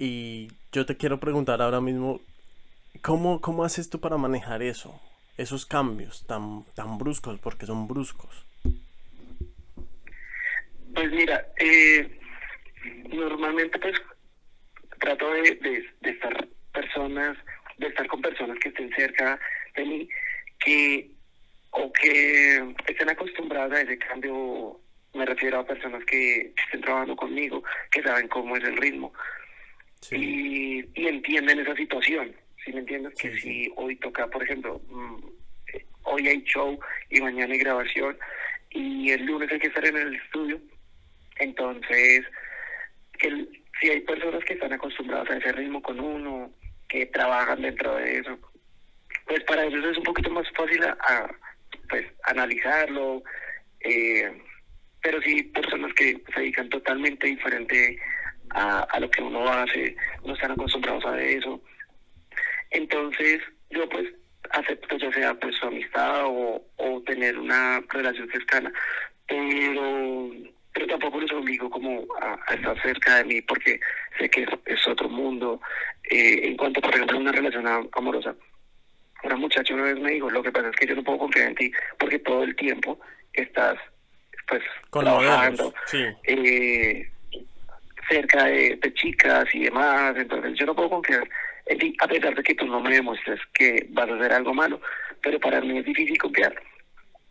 Y 0.00 0.52
yo 0.70 0.86
te 0.86 0.96
quiero 0.96 1.18
preguntar 1.18 1.60
ahora 1.60 1.80
mismo, 1.80 2.20
¿cómo, 3.02 3.40
cómo 3.40 3.64
haces 3.64 3.90
tú 3.90 4.00
para 4.00 4.16
manejar 4.16 4.62
eso? 4.62 5.00
Esos 5.36 5.66
cambios 5.66 6.24
tan, 6.24 6.64
tan 6.76 6.98
bruscos, 6.98 7.40
porque 7.40 7.66
son 7.66 7.88
bruscos. 7.88 8.46
Pues 10.94 11.10
mira, 11.10 11.44
eh, 11.58 12.16
normalmente 13.12 13.76
pues 13.80 14.00
trato 15.00 15.32
de, 15.32 15.84
de, 16.00 16.10
estar 16.10 16.46
personas, 16.72 17.36
de 17.78 17.88
estar 17.88 18.06
con 18.06 18.22
personas 18.22 18.56
que 18.60 18.68
estén 18.68 18.90
cerca 18.94 19.38
de 19.74 19.84
mí, 19.84 20.08
que 20.60 21.10
o 21.70 21.92
que 21.92 22.74
estén 22.86 23.10
acostumbradas 23.10 23.78
a 23.78 23.80
ese 23.82 23.98
cambio, 23.98 24.80
me 25.12 25.26
refiero 25.26 25.58
a 25.58 25.66
personas 25.66 26.04
que 26.04 26.52
estén 26.64 26.82
trabajando 26.82 27.16
conmigo, 27.16 27.64
que 27.90 28.02
saben 28.02 28.28
cómo 28.28 28.56
es 28.56 28.64
el 28.64 28.76
ritmo 28.76 29.12
y, 30.10 30.84
y, 30.94 31.06
entienden 31.06 31.60
esa 31.60 31.74
situación. 31.74 32.34
Si 32.64 32.72
me 32.72 32.80
entiendes? 32.80 33.14
que 33.14 33.36
si 33.38 33.72
hoy 33.76 33.96
toca, 33.96 34.26
por 34.28 34.42
ejemplo, 34.42 34.80
mm, 34.88 35.16
hoy 36.02 36.28
hay 36.28 36.42
show 36.44 36.78
y 37.10 37.20
mañana 37.20 37.52
hay 37.52 37.60
grabación 37.60 38.18
y 38.70 39.10
el 39.10 39.24
lunes 39.24 39.50
hay 39.52 39.58
que 39.58 39.68
estar 39.68 39.84
en 39.86 39.96
el 39.96 40.14
estudio, 40.14 40.60
entonces 41.38 42.24
el, 43.20 43.62
si 43.80 43.90
hay 43.90 44.00
personas 44.00 44.44
que 44.44 44.54
están 44.54 44.72
acostumbradas 44.72 45.30
a 45.30 45.36
ese 45.36 45.52
ritmo 45.52 45.82
con 45.82 46.00
uno, 46.00 46.50
que 46.88 47.06
trabajan 47.06 47.62
dentro 47.62 47.96
de 47.96 48.18
eso, 48.18 48.38
pues 49.26 49.42
para 49.44 49.64
ellos 49.64 49.84
es 49.84 49.98
un 49.98 50.04
poquito 50.04 50.30
más 50.30 50.46
fácil 50.56 50.82
a 50.84 51.30
pues 51.88 52.06
analizarlo, 52.24 53.22
eh, 53.80 54.30
pero 55.02 55.20
sí 55.22 55.42
personas 55.44 55.92
que 55.94 56.20
se 56.34 56.40
dedican 56.40 56.68
totalmente 56.68 57.26
diferente 57.26 57.98
a, 58.50 58.80
a 58.80 59.00
lo 59.00 59.10
que 59.10 59.22
uno 59.22 59.48
hace, 59.48 59.96
no 60.24 60.34
están 60.34 60.52
acostumbrados 60.52 61.04
a 61.06 61.20
eso. 61.20 61.60
Entonces, 62.70 63.40
yo 63.70 63.88
pues 63.88 64.06
acepto 64.50 64.96
ya 64.96 65.12
sea 65.12 65.34
pues 65.34 65.56
su 65.56 65.66
amistad 65.66 66.24
o, 66.26 66.64
o 66.76 67.02
tener 67.02 67.38
una 67.38 67.82
relación 67.88 68.28
cercana, 68.30 68.72
pero 69.26 70.30
pero 70.72 70.86
tampoco 70.86 71.20
les 71.20 71.32
obligo 71.32 71.68
como 71.68 72.06
a, 72.20 72.54
estar 72.54 72.80
cerca 72.82 73.16
de 73.16 73.24
mí 73.24 73.42
porque 73.42 73.80
sé 74.16 74.30
que 74.30 74.46
es, 74.66 74.86
otro 74.86 75.08
mundo. 75.08 75.60
Eh, 76.08 76.40
en 76.44 76.56
cuanto, 76.56 76.80
por 76.80 76.94
ejemplo, 76.94 77.16
a 77.16 77.20
una 77.20 77.32
relación 77.32 77.66
amorosa, 77.92 78.34
una 79.24 79.36
muchacha 79.36 79.74
una 79.74 79.82
vez 79.82 79.98
me 79.98 80.12
dijo, 80.12 80.30
lo 80.30 80.40
que 80.40 80.52
pasa 80.52 80.68
es 80.68 80.76
que 80.76 80.86
yo 80.86 80.94
no 80.94 81.02
puedo 81.02 81.18
confiar 81.18 81.48
en 81.48 81.54
ti 81.56 81.72
porque 81.98 82.20
todo 82.20 82.44
el 82.44 82.54
tiempo 82.54 83.00
estás 83.32 83.76
pues 84.46 84.62
Con 84.90 85.04
trabajando 85.04 85.74
eh, 86.24 87.10
cerca 88.08 88.44
de, 88.44 88.76
de, 88.76 88.94
chicas 88.94 89.44
y 89.54 89.64
demás, 89.64 90.16
entonces 90.16 90.54
yo 90.54 90.66
no 90.66 90.74
puedo 90.74 90.90
confiar 90.90 91.28
en 91.66 91.78
ti 91.78 91.94
a 92.00 92.08
pesar 92.08 92.34
de 92.34 92.42
que 92.42 92.54
tú 92.54 92.66
no 92.66 92.80
me 92.80 92.94
demuestres 92.94 93.40
que 93.54 93.86
vas 93.90 94.08
a 94.08 94.14
hacer 94.14 94.32
algo 94.32 94.54
malo, 94.54 94.80
pero 95.22 95.38
para 95.38 95.60
mí 95.60 95.78
es 95.78 95.84
difícil 95.84 96.18
confiar. 96.18 96.54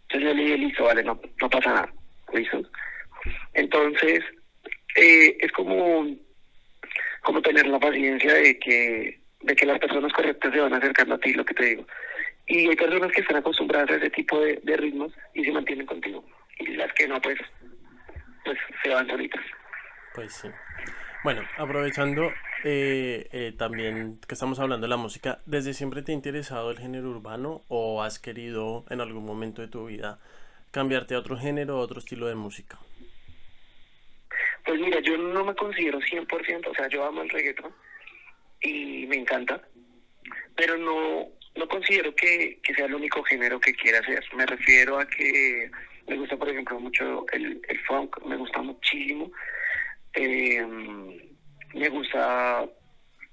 Entonces 0.04 0.30
yo 0.30 0.34
le 0.34 0.44
dije, 0.44 0.58
listo, 0.58 0.84
vale, 0.84 1.04
no, 1.04 1.20
no 1.42 1.50
pasa 1.50 1.74
nada, 1.74 1.94
listo. 2.34 2.62
Entonces, 3.54 4.24
eh, 4.96 5.38
es 5.40 5.52
como, 5.52 6.08
como 7.22 7.42
tener 7.42 7.68
la 7.68 7.80
paciencia 7.80 8.34
de 8.34 8.58
que, 8.60 9.20
de 9.42 9.56
que 9.56 9.66
las 9.66 9.80
personas 9.80 10.14
correctas 10.14 10.54
se 10.54 10.60
van 10.60 10.74
acercando 10.74 11.16
a 11.16 11.20
ti, 11.20 11.34
lo 11.34 11.46
que 11.46 11.54
te 11.54 11.66
digo. 11.66 11.88
Y 12.48 12.70
hay 12.70 12.76
personas 12.76 13.12
que 13.12 13.22
están 13.22 13.38
acostumbradas 13.38 13.90
a 13.92 13.96
ese 13.96 14.10
tipo 14.10 14.40
de, 14.40 14.60
ritmos 14.78 15.12
y 15.34 15.44
se 15.44 15.52
mantienen 15.52 15.86
contigo. 15.86 16.24
Y 16.60 16.68
las 16.76 16.92
que 16.94 17.08
no, 17.08 17.22
pues, 17.22 17.38
pues 18.46 18.58
se 18.82 18.90
van 18.90 19.08
solitas. 19.08 19.44
Pues 20.18 20.34
sí. 20.34 20.48
Bueno, 21.24 21.44
aprovechando 21.58 22.34
eh, 22.64 23.28
eh, 23.32 23.54
también 23.56 24.20
que 24.28 24.34
estamos 24.34 24.60
hablando 24.60 24.88
de 24.88 24.90
la 24.90 24.98
música, 24.98 25.42
¿desde 25.46 25.76
siempre 25.76 26.02
te 26.02 26.12
ha 26.12 26.16
interesado 26.16 26.72
el 26.72 26.80
género 26.80 27.12
urbano 27.12 27.62
o 27.68 28.02
has 28.02 28.18
querido 28.18 28.84
en 28.90 29.00
algún 29.00 29.24
momento 29.24 29.62
de 29.62 29.68
tu 29.68 29.86
vida 29.86 30.18
cambiarte 30.72 31.14
a 31.14 31.20
otro 31.20 31.38
género 31.38 31.78
o 31.78 31.82
otro 31.82 32.00
estilo 32.00 32.26
de 32.26 32.34
música? 32.34 32.80
Pues 34.66 34.80
mira, 34.80 35.02
yo 35.02 35.20
no 35.20 35.46
me 35.46 35.54
considero 35.54 36.00
100%, 36.00 36.68
o 36.68 36.74
sea, 36.74 36.88
yo 36.88 37.06
amo 37.06 37.22
el 37.22 37.30
reggaetón 37.30 37.72
y 38.62 39.06
me 39.06 39.18
encanta, 39.18 39.62
pero 40.56 40.78
no 40.78 41.28
no 41.56 41.68
considero 41.68 42.16
que, 42.16 42.60
sea 42.76 42.88
el 42.88 42.96
único 42.96 43.22
género 43.22 43.60
que 43.60 43.76
quiera 43.76 44.00
hacer. 44.00 44.24
Me 44.36 44.48
refiero 44.48 45.00
a 45.00 45.06
que 45.06 45.70
me 46.08 46.18
gusta, 46.18 46.38
por 46.38 46.50
ejemplo, 46.50 46.80
mucho 46.80 47.24
el, 47.34 47.62
el 47.68 47.80
funk, 47.82 48.18
me 48.26 48.36
gusta 48.36 48.64
muchísimo. 48.64 49.32
Eh, 50.18 50.66
me 51.76 51.90
gusta, 51.90 52.66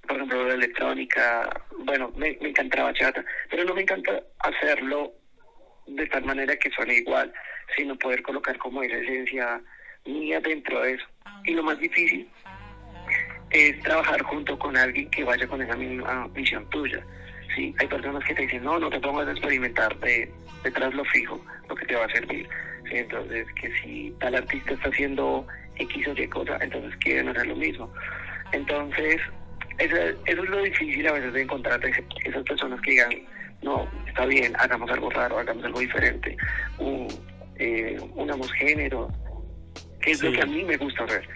por 0.07 0.17
ejemplo, 0.17 0.49
la 0.49 0.55
electrónica, 0.55 1.49
bueno, 1.79 2.13
me, 2.17 2.37
me 2.43 2.51
encanta 2.51 2.77
la 2.77 2.85
bachata, 2.85 3.25
pero 3.51 3.65
no 3.65 3.75
me 3.75 3.83
encanta 3.83 4.23
hacerlo 4.41 5.15
de 5.87 6.07
tal 6.07 6.25
manera 6.25 6.57
que 6.57 6.71
suene 6.71 6.97
igual, 6.97 7.33
sino 7.77 7.97
poder 7.97 8.23
colocar 8.23 8.59
como 8.59 8.83
esa 8.83 8.97
esencia 8.97 9.63
mía 10.05 10.41
dentro 10.41 10.81
de 10.83 10.93
eso. 10.93 11.07
Y 11.45 11.53
lo 11.53 11.63
más 11.63 11.79
difícil 11.79 12.29
es 13.51 13.81
trabajar 13.83 14.21
junto 14.23 14.59
con 14.59 14.77
alguien 14.77 15.09
que 15.11 15.25
vaya 15.25 15.47
con 15.47 15.63
esa 15.63 15.77
misma 15.77 16.29
visión 16.29 16.69
tuya. 16.71 17.05
¿sí? 17.55 17.75
Hay 17.79 17.87
personas 17.87 18.25
que 18.25 18.35
te 18.35 18.43
dicen, 18.43 18.65
no, 18.65 18.79
no 18.79 18.91
te 18.91 19.01
pongas 19.01 19.29
a 19.29 19.33
experimentar 19.33 19.99
de, 20.01 20.31
detrás 20.63 20.93
lo 20.93 21.05
fijo, 21.07 21.43
lo 21.69 21.75
que 21.75 21.87
te 21.87 21.95
va 21.95 22.05
a 22.05 22.13
servir. 22.13 22.49
Entonces, 22.91 23.47
que 23.61 23.73
si 23.81 24.15
tal 24.21 24.35
artista 24.35 24.75
está 24.75 24.89
haciendo 24.91 25.47
X 25.77 26.09
o 26.09 26.13
Y 26.13 26.29
cosa, 26.29 26.59
entonces 26.61 26.97
quieren 27.01 27.29
hacer 27.29 27.47
lo 27.47 27.57
mismo. 27.57 27.93
Entonces, 28.53 29.21
eso, 29.79 29.97
eso 30.27 30.43
es 30.45 30.51
lo 30.51 30.63
difícil 30.63 31.07
a 31.09 31.13
veces 31.13 31.33
de 31.33 31.43
encontrar 31.43 31.81
esas 31.85 32.43
personas 32.45 32.81
que 32.83 32.93
digan, 32.93 33.11
no, 33.63 33.89
está 34.07 34.27
bien, 34.27 34.55
hagamos 34.59 34.91
algo 34.91 35.11
raro, 35.11 35.39
hagamos 35.39 35.65
algo 35.65 35.81
diferente, 35.81 36.37
un, 36.79 37.09
eh, 37.57 37.99
unamos 38.15 38.53
género, 38.53 39.09
que 40.01 40.13
es 40.13 40.23
lo 40.23 40.33
que 40.33 40.43
a 40.43 40.47
mí 40.47 40.63
me 40.65 40.77
gusta 40.77 41.05
ver. 41.05 41.27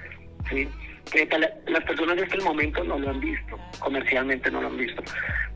¿sí? 0.51 0.69
Que 1.11 1.27
las 1.67 1.85
personas 1.85 2.17
de 2.17 2.23
este 2.23 2.39
momento 2.43 2.85
no 2.85 2.99
lo 2.99 3.11
han 3.11 3.21
visto, 3.21 3.59
comercialmente 3.79 4.51
no 4.51 4.61
lo 4.61 4.69
han 4.69 4.77
visto, 4.77 5.03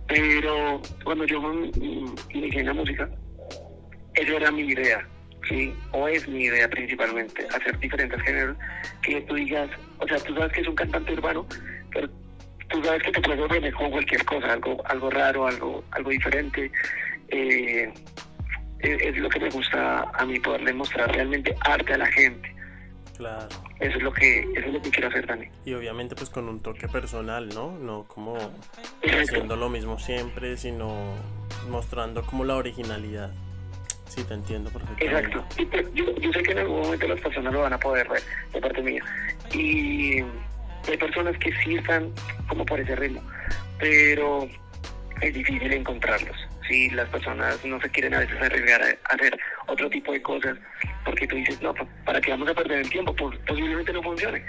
pero 0.08 0.80
cuando 1.04 1.26
yo 1.26 1.40
inicié 2.30 2.60
en 2.60 2.66
la 2.66 2.72
música, 2.72 3.08
esa 4.14 4.32
era 4.32 4.50
mi 4.50 4.62
idea, 4.62 5.06
¿sí? 5.48 5.74
o 5.92 6.08
es 6.08 6.26
mi 6.28 6.44
idea 6.44 6.68
principalmente, 6.68 7.46
hacer 7.54 7.78
diferentes 7.78 8.20
géneros, 8.22 8.56
que 9.02 9.20
tú 9.22 9.34
digas, 9.34 9.70
o 9.98 10.06
sea, 10.06 10.18
tú 10.18 10.34
sabes 10.34 10.52
que 10.52 10.60
es 10.60 10.68
un 10.68 10.74
cantante 10.74 11.12
urbano, 11.12 11.46
pero 11.92 12.08
tú 12.68 12.82
sabes 12.84 13.02
que 13.02 13.12
te 13.12 13.20
puedes 13.20 13.40
volver 13.40 13.72
con 13.74 13.90
cualquier 13.90 14.24
cosa, 14.24 14.52
algo, 14.52 14.82
algo 14.86 15.10
raro, 15.10 15.46
algo, 15.46 15.84
algo 15.90 16.10
diferente. 16.10 16.70
Eh, 17.28 17.92
es, 18.80 19.16
lo 19.16 19.28
que 19.28 19.40
me 19.40 19.50
gusta 19.50 20.02
a 20.12 20.26
mí 20.26 20.38
poder 20.40 20.64
demostrar 20.64 21.10
realmente 21.12 21.56
arte 21.60 21.94
a 21.94 21.98
la 21.98 22.06
gente. 22.06 22.52
Claro. 23.16 23.48
Eso 23.78 23.96
es 23.96 24.02
lo 24.02 24.12
que, 24.12 24.40
eso 24.40 24.66
es 24.66 24.72
lo 24.72 24.82
que 24.82 24.90
quiero 24.90 25.08
hacer 25.08 25.26
también. 25.26 25.52
Y 25.64 25.74
obviamente 25.74 26.14
pues 26.16 26.30
con 26.30 26.48
un 26.48 26.60
toque 26.60 26.88
personal, 26.88 27.48
¿no? 27.48 27.78
No 27.78 28.04
como 28.04 28.36
haciendo 29.02 29.56
lo 29.56 29.68
mismo 29.68 29.98
siempre, 29.98 30.56
sino 30.56 31.14
mostrando 31.68 32.22
como 32.24 32.44
la 32.44 32.56
originalidad. 32.56 33.32
Sí, 34.14 34.22
te 34.24 34.34
entiendo. 34.34 34.70
Exacto. 34.98 35.42
Yo, 35.94 36.14
yo 36.16 36.32
sé 36.34 36.42
que 36.42 36.52
en 36.52 36.58
algún 36.58 36.82
momento 36.82 37.08
las 37.08 37.20
personas 37.20 37.50
lo 37.50 37.62
van 37.62 37.72
a 37.72 37.78
poder 37.78 38.06
ver 38.10 38.22
de 38.52 38.60
parte 38.60 38.82
mía. 38.82 39.02
Y 39.54 40.20
hay 40.86 40.96
personas 40.98 41.34
que 41.38 41.50
sí 41.64 41.76
están 41.76 42.12
como 42.46 42.66
por 42.66 42.78
ese 42.78 42.94
ritmo, 42.94 43.22
pero 43.78 44.46
es 45.22 45.32
difícil 45.32 45.72
encontrarlos. 45.72 46.36
Si 46.68 46.90
las 46.90 47.08
personas 47.08 47.64
no 47.64 47.80
se 47.80 47.88
quieren 47.88 48.12
a 48.12 48.18
veces 48.18 48.38
arriesgar 48.42 48.82
a 48.82 49.14
hacer 49.14 49.38
otro 49.66 49.88
tipo 49.88 50.12
de 50.12 50.20
cosas, 50.20 50.58
porque 51.06 51.26
tú 51.26 51.36
dices, 51.36 51.62
no, 51.62 51.72
¿para 52.04 52.20
qué 52.20 52.32
vamos 52.32 52.50
a 52.50 52.54
perder 52.54 52.80
el 52.80 52.90
tiempo? 52.90 53.16
Pues 53.16 53.38
posiblemente 53.46 53.94
no 53.94 54.02
funcione. 54.02 54.44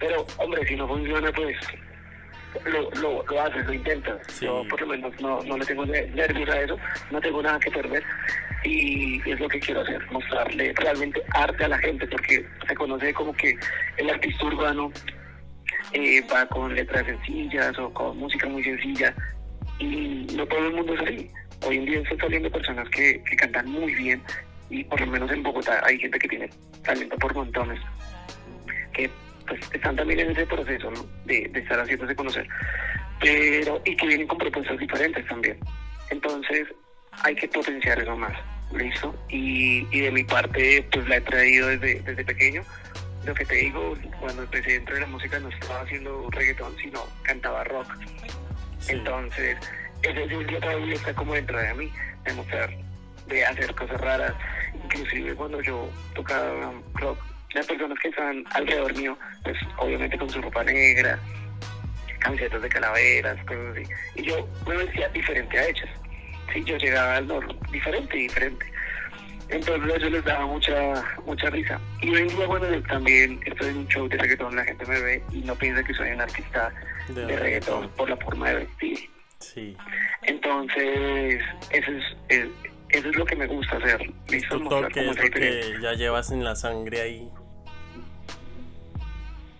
Pero, 0.00 0.26
hombre, 0.38 0.66
si 0.66 0.74
no 0.74 0.88
funciona, 0.88 1.30
pues 1.30 1.56
lo, 2.64 2.90
lo, 3.00 3.24
lo 3.24 3.42
haces, 3.42 3.66
lo 3.66 3.72
intentas. 3.72 4.40
Yo 4.40 4.64
por 4.68 4.80
lo 4.80 4.86
menos 4.88 5.20
no, 5.20 5.42
no 5.42 5.56
le 5.56 5.64
tengo 5.64 5.86
nervios 5.86 6.48
a 6.48 6.60
eso, 6.60 6.76
no 7.10 7.20
tengo 7.20 7.42
nada 7.42 7.58
que 7.60 7.70
perder 7.70 8.02
y 8.64 9.30
es 9.30 9.40
lo 9.40 9.48
que 9.48 9.60
quiero 9.60 9.80
hacer, 9.80 10.00
mostrarle 10.10 10.72
realmente 10.76 11.22
arte 11.30 11.64
a 11.64 11.68
la 11.68 11.78
gente, 11.78 12.06
porque 12.06 12.46
se 12.66 12.74
conoce 12.74 13.14
como 13.14 13.32
que 13.34 13.56
el 13.96 14.10
artista 14.10 14.44
urbano 14.44 14.92
eh, 15.92 16.22
va 16.32 16.46
con 16.46 16.74
letras 16.74 17.06
sencillas 17.06 17.78
o 17.78 17.92
con 17.92 18.18
música 18.18 18.48
muy 18.48 18.62
sencilla 18.62 19.14
y 19.78 20.26
no 20.36 20.46
todo 20.46 20.66
el 20.66 20.74
mundo 20.74 20.94
es 20.94 21.00
así. 21.00 21.30
Hoy 21.66 21.76
en 21.76 21.84
día 21.86 22.00
están 22.00 22.18
saliendo 22.18 22.50
personas 22.50 22.88
que, 22.90 23.22
que 23.24 23.36
cantan 23.36 23.66
muy 23.70 23.94
bien 23.94 24.22
y 24.68 24.84
por 24.84 25.00
lo 25.00 25.06
menos 25.06 25.30
en 25.30 25.42
Bogotá 25.42 25.80
hay 25.84 25.98
gente 25.98 26.18
que 26.18 26.28
tiene 26.28 26.50
talento 26.84 27.16
por 27.16 27.34
montones, 27.34 27.80
que 28.92 29.10
pues 29.50 29.60
están 29.72 29.96
también 29.96 30.20
en 30.20 30.30
ese 30.30 30.46
proceso 30.46 30.90
de, 31.24 31.48
de 31.48 31.60
estar 31.60 31.80
haciéndose 31.80 32.14
conocer, 32.14 32.46
pero 33.20 33.82
y 33.84 33.96
que 33.96 34.06
vienen 34.06 34.28
con 34.28 34.38
propuestas 34.38 34.78
diferentes 34.78 35.26
también. 35.26 35.58
Entonces 36.10 36.68
hay 37.24 37.34
que 37.34 37.48
potenciar 37.48 38.00
eso 38.00 38.16
más, 38.16 38.32
¿listo? 38.72 39.14
Y, 39.28 39.86
y 39.90 40.00
de 40.00 40.10
mi 40.12 40.24
parte 40.24 40.86
pues 40.92 41.08
la 41.08 41.16
he 41.16 41.20
traído 41.20 41.66
desde, 41.66 42.00
desde 42.00 42.24
pequeño 42.24 42.62
lo 43.26 43.34
que 43.34 43.44
te 43.44 43.54
digo, 43.56 43.94
cuando 44.18 44.42
empecé 44.42 44.72
dentro 44.72 44.94
de 44.94 45.02
la 45.02 45.06
música 45.08 45.38
no 45.40 45.48
estaba 45.48 45.82
haciendo 45.82 46.28
reggaetón, 46.30 46.74
sino 46.78 47.06
cantaba 47.22 47.64
rock. 47.64 47.86
Entonces, 48.88 49.58
ese 50.02 50.26
día 50.26 50.60
todavía 50.60 50.94
está 50.94 51.12
como 51.14 51.34
dentro 51.34 51.58
de 51.58 51.74
mí, 51.74 51.92
de 52.24 52.32
mostrar, 52.32 52.70
de 53.26 53.44
hacer 53.44 53.74
cosas 53.74 54.00
raras. 54.00 54.32
Inclusive 54.84 55.34
cuando 55.34 55.60
yo 55.60 55.90
tocaba 56.14 56.72
rock, 56.94 57.18
las 57.52 57.66
personas 57.66 57.98
que 57.98 58.08
estaban 58.08 58.44
alrededor 58.52 58.96
mío, 58.96 59.18
pues 59.42 59.56
obviamente 59.78 60.18
con 60.18 60.30
su 60.30 60.40
ropa 60.40 60.62
negra, 60.64 61.18
camisetas 62.20 62.62
de 62.62 62.68
calaveras, 62.68 63.36
cosas 63.44 63.76
así. 63.76 63.82
Y 64.16 64.22
yo 64.22 64.48
me 64.66 64.76
vestía 64.76 65.08
diferente 65.08 65.58
a 65.58 65.68
ellas. 65.68 65.88
Sí, 66.52 66.64
yo 66.64 66.76
llegaba 66.76 67.16
al 67.16 67.26
norte, 67.26 67.54
diferente, 67.70 68.16
diferente. 68.16 68.66
Entonces 69.48 69.96
eso 69.96 70.10
les 70.10 70.24
daba 70.24 70.46
mucha 70.46 71.16
mucha 71.26 71.50
risa. 71.50 71.80
Y 72.02 72.10
hoy 72.10 72.22
en 72.22 72.28
día, 72.28 72.46
bueno, 72.46 72.66
también 72.88 73.40
estoy 73.44 73.70
en 73.70 73.78
un 73.78 73.88
show 73.88 74.08
de 74.08 74.16
reggaetón, 74.16 74.54
la 74.54 74.64
gente 74.64 74.86
me 74.86 75.00
ve 75.00 75.22
y 75.32 75.40
no 75.40 75.56
piensa 75.56 75.82
que 75.82 75.92
soy 75.94 76.10
un 76.10 76.20
artista 76.20 76.72
de, 77.08 77.36
reggaetón 77.36 77.88
por 77.90 78.08
la 78.08 78.16
forma 78.16 78.50
de 78.50 78.54
vestir. 78.56 79.10
Sí. 79.40 79.76
Entonces, 80.22 81.42
eso 81.70 81.90
es, 82.28 82.48
eso 82.92 83.08
es 83.08 83.16
lo 83.16 83.24
que 83.24 83.36
me 83.36 83.46
gusta 83.46 83.76
hacer. 83.76 84.10
¿Listo? 84.28 84.58
Tu 84.58 84.68
toque 84.68 85.08
es 85.08 85.16
lo 85.16 85.30
que 85.30 85.74
ya 85.80 85.92
llevas 85.94 86.30
en 86.30 86.44
la 86.44 86.54
sangre 86.56 87.00
ahí. 87.00 87.30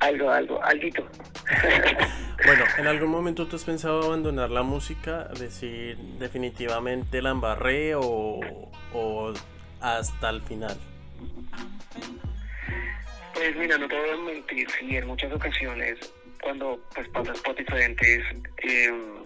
Algo, 0.00 0.30
algo, 0.30 0.62
alguito. 0.64 1.06
bueno, 2.46 2.64
¿en 2.78 2.86
algún 2.86 3.10
momento 3.10 3.46
tú 3.46 3.56
has 3.56 3.64
pensado 3.64 4.02
abandonar 4.02 4.50
la 4.50 4.62
música? 4.62 5.24
Decir 5.38 5.96
definitivamente 6.18 7.20
la 7.20 7.30
embarré 7.30 7.94
o, 7.94 8.40
o 8.94 9.34
hasta 9.80 10.30
el 10.30 10.40
final? 10.42 10.76
Pues 13.34 13.56
mira, 13.56 13.78
no 13.78 13.88
te 13.88 13.98
voy 13.98 14.10
a 14.10 14.16
mentir, 14.16 14.68
sí, 14.70 14.96
en 14.96 15.06
muchas 15.06 15.32
ocasiones 15.32 15.98
cuando 16.42 16.80
pues 16.94 17.08
pasas 17.08 17.38
por 17.40 17.54
diferentes 17.56 18.22
em, 18.58 19.24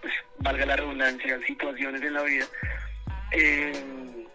pues, 0.00 0.12
valga 0.38 0.66
la 0.66 0.76
redundancia, 0.76 1.38
situaciones 1.46 2.02
en 2.02 2.14
la 2.14 2.22
vida, 2.22 2.46
eh, 3.32 4.26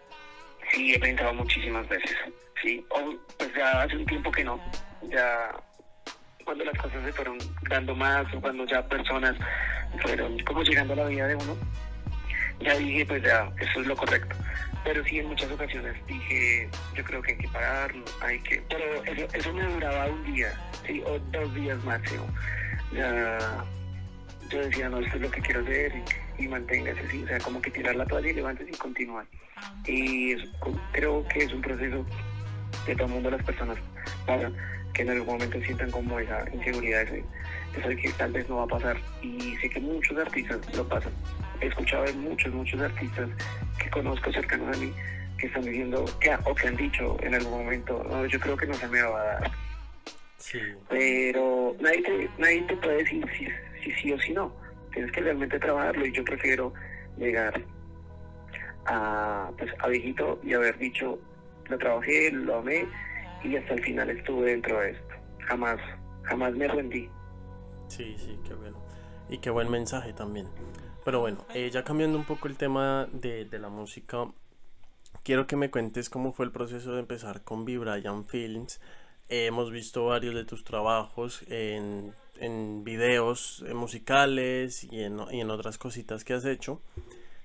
sí 0.72 0.94
he 0.94 0.98
pensado 0.98 1.34
muchísimas 1.34 1.88
veces, 1.88 2.16
sí, 2.62 2.84
o, 2.90 3.14
pues 3.38 3.50
ya 3.56 3.82
hace 3.82 3.96
un 3.96 4.06
tiempo 4.06 4.30
que 4.30 4.44
no, 4.44 4.60
ya 5.10 5.50
cuando 6.44 6.64
las 6.64 6.78
cosas 6.78 7.04
se 7.04 7.12
fueron 7.12 7.38
dando 7.68 7.94
más 7.94 8.32
o 8.34 8.40
cuando 8.40 8.64
ya 8.66 8.86
personas 8.88 9.36
fueron 10.02 10.38
como 10.40 10.62
llegando 10.62 10.94
a 10.94 10.96
la 10.96 11.04
vida 11.06 11.26
de 11.26 11.34
uno, 11.34 11.56
ya 12.60 12.74
dije, 12.74 13.06
pues 13.06 13.22
ya, 13.22 13.50
eso 13.60 13.80
es 13.80 13.86
lo 13.86 13.96
correcto. 13.96 14.34
Pero 14.84 15.04
sí, 15.04 15.18
en 15.18 15.26
muchas 15.26 15.50
ocasiones 15.50 15.94
dije, 16.06 16.68
yo 16.94 17.04
creo 17.04 17.22
que 17.22 17.32
hay 17.32 17.38
que 17.38 17.48
parar, 17.48 17.92
hay 18.20 18.38
que... 18.40 18.62
Pero 18.68 19.04
eso, 19.04 19.28
eso 19.34 19.52
me 19.52 19.64
duraba 19.64 20.06
un 20.06 20.34
día, 20.34 20.52
sí, 20.86 21.02
o 21.04 21.18
dos 21.18 21.54
días 21.54 21.82
máximo. 21.84 22.26
Ya, 22.92 23.38
yo 24.48 24.60
decía, 24.60 24.88
no, 24.88 25.00
esto 25.00 25.16
es 25.16 25.22
lo 25.22 25.30
que 25.30 25.40
quiero 25.42 25.60
hacer 25.60 25.92
y, 25.94 26.27
y 26.38 26.48
manténgase 26.48 27.00
así, 27.00 27.24
o 27.24 27.26
sea, 27.26 27.38
como 27.40 27.60
que 27.60 27.70
tirar 27.70 27.96
la 27.96 28.06
toalla 28.06 28.30
y 28.30 28.34
levántese 28.34 28.70
y 28.70 28.74
continuar. 28.76 29.26
Y 29.86 30.32
es- 30.32 30.48
creo 30.92 31.26
que 31.28 31.40
es 31.44 31.52
un 31.52 31.60
proceso 31.60 32.04
que 32.86 32.94
todo 32.94 33.06
el 33.08 33.12
mundo, 33.14 33.30
las 33.30 33.42
personas 33.42 33.76
pasan, 34.26 34.54
que 34.94 35.02
en 35.02 35.10
algún 35.10 35.26
momento 35.34 35.60
sientan 35.62 35.90
como 35.90 36.18
esa 36.18 36.44
inseguridad, 36.52 37.02
ese, 37.02 37.24
eso 37.76 37.88
de 37.88 37.96
que 37.96 38.10
tal 38.12 38.32
vez 38.32 38.48
no 38.48 38.56
va 38.56 38.64
a 38.64 38.66
pasar. 38.68 38.96
Y 39.22 39.56
sé 39.56 39.68
que 39.68 39.80
muchos 39.80 40.16
artistas 40.18 40.58
lo 40.74 40.86
pasan. 40.88 41.12
He 41.60 41.66
escuchado 41.66 42.04
de 42.04 42.12
muchos, 42.14 42.52
muchos 42.54 42.80
artistas 42.80 43.28
que 43.82 43.90
conozco 43.90 44.32
cercanos 44.32 44.76
a 44.76 44.80
mí 44.80 44.92
que 45.38 45.46
están 45.46 45.62
diciendo, 45.62 46.04
que, 46.20 46.30
o 46.44 46.54
que 46.54 46.66
han 46.68 46.76
dicho 46.76 47.16
en 47.22 47.34
algún 47.34 47.64
momento, 47.64 48.04
no, 48.10 48.26
yo 48.26 48.40
creo 48.40 48.56
que 48.56 48.66
no 48.66 48.74
se 48.74 48.88
me 48.88 49.02
va 49.02 49.20
a 49.20 49.24
dar. 49.24 49.50
Sí, 50.38 50.58
Pero 50.88 51.76
nadie 51.80 52.02
te, 52.02 52.28
nadie 52.38 52.62
te 52.62 52.76
puede 52.76 52.98
decir 52.98 53.24
si, 53.36 53.46
si 53.84 53.92
sí 54.00 54.12
o 54.12 54.18
si 54.20 54.32
no. 54.32 54.52
Tienes 54.98 55.14
que 55.14 55.20
realmente 55.20 55.60
trabajarlo 55.60 56.06
y 56.06 56.12
yo 56.12 56.24
prefiero 56.24 56.72
llegar 57.16 57.54
a, 58.86 59.48
pues, 59.56 59.70
a 59.78 59.86
viejito 59.86 60.40
y 60.42 60.54
haber 60.54 60.76
dicho, 60.76 61.20
lo 61.68 61.78
trabajé, 61.78 62.32
lo 62.32 62.56
amé 62.56 62.84
y 63.44 63.54
hasta 63.54 63.74
el 63.74 63.84
final 63.84 64.10
estuve 64.10 64.50
dentro 64.50 64.80
de 64.80 64.90
esto. 64.90 65.14
Jamás, 65.46 65.78
jamás 66.24 66.52
me 66.54 66.66
rendí. 66.66 67.08
sí, 67.86 68.16
sí, 68.18 68.40
qué 68.44 68.54
bueno. 68.54 68.82
Y 69.28 69.38
qué 69.38 69.50
buen 69.50 69.70
mensaje 69.70 70.12
también. 70.12 70.48
Pero 71.04 71.20
bueno, 71.20 71.46
eh, 71.54 71.70
ya 71.70 71.84
cambiando 71.84 72.18
un 72.18 72.24
poco 72.24 72.48
el 72.48 72.56
tema 72.56 73.06
de, 73.12 73.44
de 73.44 73.58
la 73.60 73.68
música, 73.68 74.26
quiero 75.22 75.46
que 75.46 75.54
me 75.54 75.70
cuentes 75.70 76.10
cómo 76.10 76.32
fue 76.32 76.44
el 76.44 76.50
proceso 76.50 76.94
de 76.94 76.98
empezar 76.98 77.44
con 77.44 77.64
Vibrayan 77.64 78.26
Films. 78.26 78.80
Eh, 79.28 79.46
hemos 79.46 79.70
visto 79.70 80.06
varios 80.06 80.34
de 80.34 80.44
tus 80.44 80.64
trabajos 80.64 81.44
en, 81.46 82.14
en 82.40 82.84
videos 82.84 83.64
musicales 83.74 84.84
y 84.84 85.02
en, 85.02 85.18
y 85.30 85.42
otras 85.42 85.78
cositas 85.78 86.24
que 86.24 86.34
has 86.34 86.44
hecho. 86.44 86.80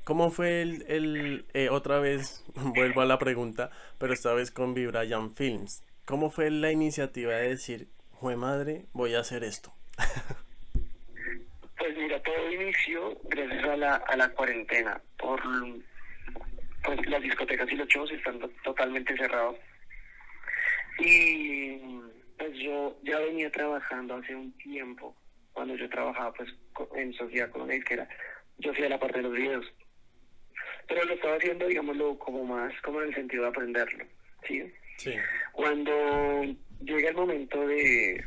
¿Cómo 0.04 0.32
fue 0.32 0.62
el, 0.62 0.84
el 0.90 1.46
eh, 1.54 1.70
otra 1.70 2.00
vez, 2.00 2.44
vuelvo 2.56 3.02
a 3.02 3.06
la 3.06 3.18
pregunta, 3.20 3.72
pero 3.98 4.14
esta 4.14 4.34
vez 4.34 4.52
con 4.52 4.74
Vibrayan 4.74 5.34
Films? 5.36 5.84
¿Cómo 6.06 6.30
fue 6.30 6.50
la 6.52 6.72
iniciativa 6.72 7.34
de 7.36 7.50
decir, 7.50 7.88
jue 8.12 8.36
madre, 8.36 8.86
voy 8.92 9.16
a 9.16 9.20
hacer 9.22 9.44
esto? 9.46 9.74
Pues 11.78 11.98
mira, 11.98 12.22
todo 12.22 12.52
inició 12.52 13.18
gracias 13.30 13.64
a 13.64 13.78
la, 13.78 13.96
a 13.96 14.16
la 14.18 14.30
cuarentena. 14.30 15.02
Por 15.18 15.42
pues, 16.84 17.08
las 17.08 17.22
discotecas 17.22 17.70
y 17.72 17.76
los 17.76 17.88
shows 17.88 18.12
están 18.12 18.40
to- 18.40 18.50
totalmente 18.64 19.16
cerrados. 19.18 19.56
Y 21.00 21.80
pues 22.38 22.58
yo 22.58 22.98
ya 23.04 23.20
venía 23.20 23.52
trabajando 23.52 24.15
hace 24.15 24.36
un 24.36 24.52
tiempo, 24.58 25.15
cuando 25.52 25.76
yo 25.76 25.89
trabajaba 25.89 26.34
pues 26.34 26.50
en 26.96 27.13
Sociedad 27.13 27.50
Coronel, 27.52 27.84
que 27.84 27.96
era, 27.96 28.08
yo 28.58 28.72
hacía 28.72 28.89
la 28.89 29.00
parte 29.00 29.17
de 29.17 29.24
los 29.24 29.34
videos. 29.34 29.65
Pero 30.88 31.06
lo 31.06 31.13
estaba 31.13 31.36
haciendo, 31.36 31.67
digámoslo, 31.67 32.17
como 32.19 32.43
más, 32.43 32.74
como 32.82 33.02
en 33.02 33.10
el 33.10 33.15
sentido 33.15 33.43
de 33.43 33.50
aprenderlo, 33.50 34.06
¿sí? 34.48 34.63
Sí, 34.98 35.13
Cuando 35.54 36.43
llega 36.82 37.10
el 37.10 37.15
momento 37.15 37.65
de... 37.67 38.24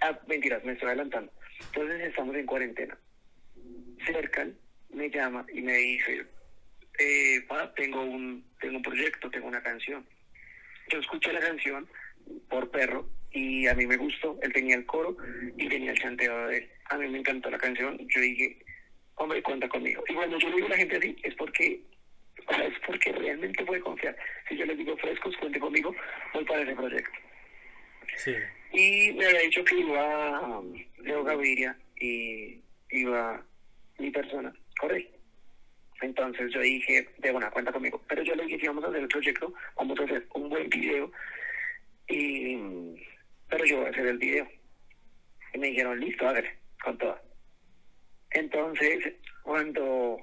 Ah, 0.00 0.18
mentiras, 0.26 0.64
me 0.64 0.72
estoy 0.72 0.88
adelantando. 0.88 1.32
Entonces 1.66 2.00
estamos 2.00 2.36
en 2.36 2.46
cuarentena. 2.46 2.98
Cercan 4.04 4.56
me 4.90 5.08
llama 5.10 5.44
y 5.52 5.62
me 5.62 5.76
dice, 5.76 6.26
eh, 6.98 7.44
pa, 7.48 7.72
tengo 7.74 8.02
un, 8.02 8.44
tengo 8.60 8.76
un 8.76 8.82
proyecto, 8.82 9.30
tengo 9.30 9.48
una 9.48 9.62
canción. 9.62 10.06
Yo 10.88 10.98
escuché 10.98 11.32
la 11.32 11.40
canción 11.40 11.88
por 12.48 12.70
perro 12.70 13.08
y 13.32 13.66
a 13.66 13.74
mí 13.74 13.86
me 13.86 13.96
gustó. 13.96 14.38
Él 14.42 14.52
tenía 14.52 14.76
el 14.76 14.86
coro 14.86 15.16
y 15.56 15.68
tenía 15.68 15.92
el 15.92 15.98
chanteo 15.98 16.48
de 16.48 16.58
él. 16.58 16.70
A 16.90 16.98
mí 16.98 17.08
me 17.08 17.18
encantó 17.18 17.50
la 17.50 17.58
canción. 17.58 17.98
Yo 18.08 18.20
dije, 18.20 18.58
hombre, 19.16 19.42
cuenta 19.42 19.68
conmigo. 19.68 20.04
Y 20.08 20.14
cuando 20.14 20.38
yo 20.38 20.48
le 20.48 20.56
digo 20.56 20.66
a 20.66 20.70
la 20.70 20.76
gente 20.76 20.96
así, 20.96 21.16
es 21.22 21.34
porque 21.34 21.82
o 22.46 22.54
sea, 22.54 22.64
es 22.64 22.74
porque 22.86 23.12
realmente 23.12 23.64
puede 23.64 23.80
confiar. 23.80 24.16
Si 24.48 24.56
yo 24.56 24.64
les 24.66 24.76
digo 24.76 24.96
frescos, 24.96 25.36
cuente 25.38 25.58
conmigo, 25.58 25.94
voy 26.32 26.44
para 26.44 26.62
ese 26.62 26.74
proyecto. 26.74 27.18
sí, 28.16 28.34
Y 28.72 29.12
me 29.14 29.26
había 29.26 29.40
dicho 29.40 29.64
que 29.64 29.78
iba 29.78 30.40
um, 30.40 30.74
Leo 30.98 31.24
Gaviria 31.24 31.76
y 32.00 32.60
iba 32.90 33.42
mi 33.98 34.10
persona, 34.10 34.52
correcto. 34.78 35.14
Entonces 36.02 36.52
yo 36.52 36.60
dije, 36.60 37.08
de 37.18 37.32
buena 37.32 37.50
cuenta 37.50 37.72
conmigo. 37.72 38.02
Pero 38.08 38.22
yo 38.22 38.34
le 38.34 38.44
dije, 38.44 38.60
si 38.60 38.66
vamos 38.66 38.84
a 38.84 38.88
hacer 38.88 39.02
el 39.02 39.08
proyecto, 39.08 39.54
vamos 39.76 39.98
a 39.98 40.04
hacer 40.04 40.26
un 40.34 40.48
buen 40.50 40.68
video. 40.68 41.10
Y, 42.08 42.56
pero 43.48 43.64
yo 43.64 43.78
voy 43.78 43.86
a 43.86 43.90
hacer 43.90 44.06
el 44.06 44.18
video. 44.18 44.48
Y 45.52 45.58
me 45.58 45.68
dijeron, 45.68 46.00
listo, 46.00 46.28
hágale, 46.28 46.58
con 46.82 46.98
toda. 46.98 47.22
Entonces, 48.30 49.14
cuando 49.42 50.18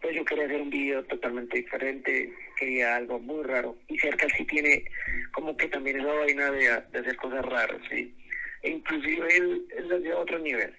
pues 0.00 0.14
yo 0.14 0.24
quería 0.24 0.44
hacer 0.44 0.60
un 0.60 0.70
video 0.70 1.02
totalmente 1.04 1.56
diferente, 1.56 2.32
quería 2.58 2.96
algo 2.96 3.18
muy 3.18 3.42
raro. 3.44 3.76
Y 3.88 3.98
cerca 3.98 4.28
sí 4.36 4.44
tiene 4.44 4.84
como 5.32 5.56
que 5.56 5.68
también 5.68 6.00
esa 6.00 6.12
vaina 6.12 6.50
de, 6.52 6.58
de 6.92 6.98
hacer 6.98 7.16
cosas 7.16 7.44
raras, 7.44 7.80
¿sí? 7.90 8.14
E 8.62 8.70
inclusive 8.70 9.26
él, 9.36 9.66
él 9.76 9.88
las 9.88 10.00
lleva 10.00 10.16
a 10.16 10.22
otro 10.22 10.38
nivel. 10.38 10.72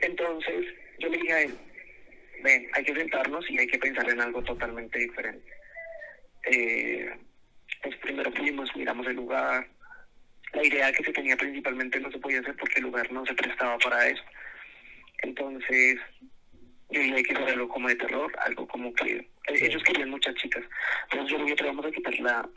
Entonces, 0.00 0.66
yo 0.98 1.08
le 1.08 1.18
dije 1.18 1.32
a 1.32 1.42
él, 1.42 1.54
ven, 2.42 2.68
hay 2.72 2.84
que 2.84 2.94
sentarnos 2.94 3.48
y 3.50 3.58
hay 3.58 3.66
que 3.66 3.78
pensar 3.78 4.08
en 4.10 4.20
algo 4.20 4.42
totalmente 4.42 4.98
diferente. 4.98 5.52
Eh, 6.50 7.10
pues 7.86 8.00
primero 8.00 8.32
fuimos, 8.32 8.74
miramos 8.74 9.06
el 9.06 9.14
lugar. 9.16 9.68
La 10.52 10.64
idea 10.64 10.92
que 10.92 11.04
se 11.04 11.12
tenía 11.12 11.36
principalmente 11.36 12.00
no 12.00 12.10
se 12.10 12.18
podía 12.18 12.40
hacer 12.40 12.56
porque 12.56 12.78
el 12.78 12.84
lugar 12.84 13.12
no 13.12 13.24
se 13.24 13.34
prestaba 13.34 13.78
para 13.78 14.08
eso. 14.08 14.22
Entonces, 15.22 16.00
yo 16.90 17.00
dije 17.00 17.22
que 17.22 17.32
hacer 17.34 17.50
algo 17.50 17.68
como 17.68 17.88
de 17.88 17.94
terror, 17.94 18.32
algo 18.44 18.66
como 18.66 18.92
que 18.94 19.16
eh, 19.18 19.28
ellos 19.46 19.82
querían 19.84 20.10
muchas 20.10 20.34
chicas. 20.34 20.64
Entonces 21.10 21.38
yo 21.38 21.44
dije, 21.44 21.64
vamos 21.64 21.86
a 21.86 21.90
quitar 21.92 22.18
la, 22.18 22.48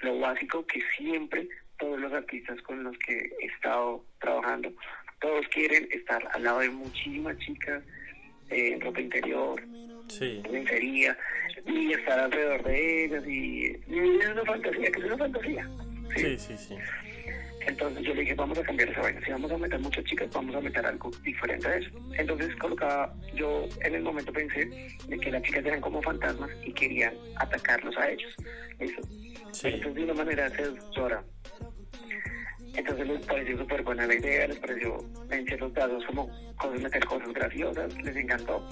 lo 0.00 0.18
básico 0.20 0.66
que 0.66 0.80
siempre 0.96 1.46
todos 1.78 2.00
los 2.00 2.12
artistas 2.12 2.60
con 2.62 2.82
los 2.82 2.96
que 2.98 3.30
he 3.40 3.46
estado 3.46 4.04
trabajando, 4.20 4.72
todos 5.20 5.46
quieren 5.48 5.86
estar 5.90 6.26
al 6.32 6.44
lado 6.44 6.60
de 6.60 6.70
muchísimas 6.70 7.36
chicas, 7.38 7.82
eh, 8.50 8.72
en 8.72 8.80
ropa 8.80 9.00
interior, 9.00 9.62
sí, 10.08 10.42
lencería, 10.50 11.16
y 11.66 11.92
estar 11.92 12.18
alrededor 12.18 12.62
de 12.64 13.04
ellas, 13.04 13.24
y, 13.26 13.66
y 13.86 14.18
es 14.20 14.28
una 14.30 14.44
fantasía, 14.44 14.90
que 14.90 14.98
es 15.00 15.04
una 15.04 15.18
fantasía. 15.18 15.70
sí, 16.16 16.38
sí, 16.38 16.56
sí. 16.56 16.76
Entonces 17.68 18.02
yo 18.02 18.14
le 18.14 18.22
dije, 18.22 18.34
vamos 18.34 18.58
a 18.58 18.62
cambiar 18.62 18.88
esa 18.88 19.02
vaina. 19.02 19.20
Si 19.22 19.30
vamos 19.30 19.52
a 19.52 19.58
meter 19.58 19.78
muchas 19.78 20.02
chicas, 20.04 20.30
vamos 20.32 20.54
a 20.54 20.60
meter 20.60 20.86
algo 20.86 21.10
diferente 21.22 21.68
a 21.68 21.76
eso. 21.76 21.90
Entonces 22.16 22.56
colocaba, 22.56 23.14
yo 23.34 23.66
en 23.82 23.94
el 23.94 24.02
momento 24.02 24.32
pensé 24.32 24.64
de 25.06 25.18
que 25.18 25.30
las 25.30 25.42
chicas 25.42 25.66
eran 25.66 25.82
como 25.82 26.00
fantasmas 26.00 26.50
y 26.64 26.72
querían 26.72 27.12
atacarlos 27.36 27.94
a 27.98 28.10
ellos. 28.10 28.34
Eso. 28.78 29.02
Sí. 29.52 29.68
Entonces 29.68 29.94
de 29.94 30.04
una 30.04 30.14
manera 30.14 30.48
seductora. 30.48 31.22
Entonces 32.74 33.06
les 33.06 33.26
pareció 33.26 33.58
súper 33.58 33.82
buena 33.82 34.06
la 34.06 34.14
idea, 34.14 34.48
les 34.48 34.58
pareció 34.58 34.98
en 35.30 35.46
ciertos 35.46 35.72
casos 35.72 36.04
como 36.06 36.30
cosas, 36.56 36.80
meter 36.80 37.04
cosas 37.04 37.32
graciosas, 37.34 38.02
les 38.02 38.16
encantó. 38.16 38.66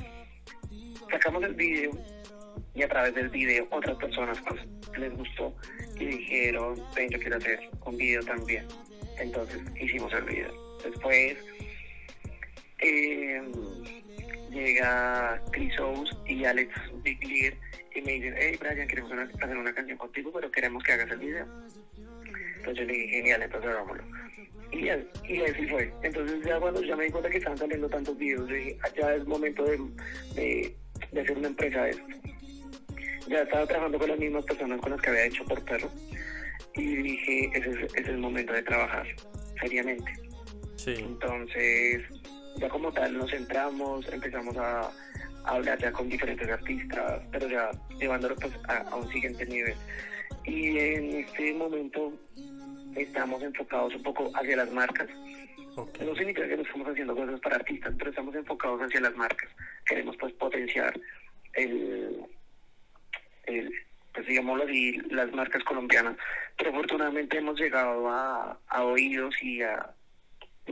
Sacamos 1.11 1.43
el 1.45 1.55
video 1.55 1.91
y 2.75 2.83
a 2.83 2.89
través 2.89 3.15
del 3.15 3.29
video 3.29 3.67
otras 3.71 3.97
personas 3.97 4.39
pues 4.47 4.61
les 4.99 5.17
gustó 5.17 5.55
y 5.99 6.07
dijeron, 6.07 6.81
ven, 6.95 7.11
yo 7.11 7.19
quiero 7.19 7.37
hacer 7.37 7.59
un 7.85 7.97
video 7.97 8.23
también. 8.23 8.67
Entonces 9.19 9.61
hicimos 9.81 10.13
el 10.13 10.25
video. 10.25 10.79
Después 10.85 11.39
eh, 12.79 13.43
llega 14.51 15.43
Chris 15.53 15.79
Ous 15.81 16.17
y 16.27 16.45
Alex 16.45 16.75
Big 17.03 17.19
y 17.95 18.03
me 18.03 18.13
dicen, 18.13 18.35
hey 18.39 18.59
Brian, 18.61 18.87
queremos 18.87 19.13
hacer 19.13 19.57
una 19.57 19.73
canción 19.73 19.97
contigo, 19.97 20.31
pero 20.35 20.51
queremos 20.51 20.83
que 20.85 20.93
hagas 20.93 21.11
el 21.11 21.19
video. 21.19 21.47
Entonces 22.57 22.79
yo 22.79 22.85
le 22.85 22.93
dije, 22.93 23.09
genial, 23.09 23.43
entonces 23.43 23.71
hagámoslo. 23.71 24.05
Y, 24.73 24.89
así 24.91 25.67
fue. 25.69 25.93
Entonces 26.03 26.45
ya 26.45 26.61
cuando 26.61 26.83
ya 26.83 26.97
me 26.97 27.05
di 27.05 27.11
cuenta 27.11 27.31
que 27.31 27.39
estaban 27.39 27.57
saliendo 27.57 27.89
tantos 27.89 28.19
videos, 28.19 28.51
"Ah, 28.83 28.89
ya 29.01 29.15
es 29.15 29.25
momento 29.27 29.65
de, 29.65 30.77
de 31.13 31.21
hacer 31.21 31.39
una 31.39 31.49
empresa 31.49 31.83
de 31.83 31.91
esto. 31.91 32.05
Ya 33.29 33.39
estaba 33.39 33.67
trabajando 33.67 33.99
con 33.99 34.09
las 34.11 34.19
mismas 34.19 34.45
personas 34.45 34.81
con 34.81 34.93
las 34.93 35.01
que 35.01 35.11
había 35.11 35.25
hecho 35.25 35.45
por 35.45 35.65
perro 35.65 35.91
y 36.75 36.97
dije, 36.97 37.51
ese 37.55 37.71
es, 37.71 37.77
ese 37.77 38.01
es 38.01 38.09
el 38.09 38.19
momento 38.19 38.53
de 38.53 38.63
trabajar 38.63 39.07
seriamente. 39.61 40.13
Sí, 40.77 40.95
Entonces 40.99 42.03
ya 42.59 42.69
como 42.69 42.93
tal 42.93 43.17
nos 43.19 43.31
centramos, 43.31 44.09
empezamos 44.13 44.57
a, 44.57 44.91
hablar 45.45 45.79
ya 45.79 45.93
con 45.93 46.09
diferentes 46.09 46.49
artistas, 46.49 47.23
pero 47.31 47.49
ya 47.49 47.71
llevándolo 48.01 48.35
pues 48.37 48.53
a, 48.69 48.97
un 48.97 49.09
siguiente 49.11 49.47
nivel. 49.47 49.77
Y 50.45 50.79
en 50.79 51.21
este 51.21 51.55
momento 51.55 52.13
estamos 52.97 53.43
enfocados 53.43 53.95
un 53.95 54.03
poco 54.03 54.31
hacia 54.35 54.57
las 54.57 54.71
marcas. 54.73 55.09
No 55.77 56.17
significa 56.17 56.49
que 56.49 56.57
no 56.57 56.63
estamos 56.63 56.89
haciendo 56.89 57.15
cosas 57.15 57.39
para 57.41 57.57
artistas, 57.57 57.95
pero 57.99 58.11
estamos 58.11 58.35
enfocados 58.35 58.81
hacia 58.81 59.01
las 59.01 59.15
marcas. 59.15 59.51
Queremos 59.87 60.17
pues 60.17 60.33
potenciar 60.35 60.99
el, 61.55 62.25
el 63.45 63.73
pues 64.15 64.27
digámoslo 64.27 64.65
así, 64.65 64.97
las 65.11 65.31
marcas 65.33 65.63
colombianas. 65.65 66.17
Pero 66.57 66.71
afortunadamente 66.71 67.37
hemos 67.37 67.61
llegado 67.61 68.09
a, 68.09 68.59
a 68.69 68.85
oídos 68.85 69.35
y 69.43 69.63
a, 69.63 69.95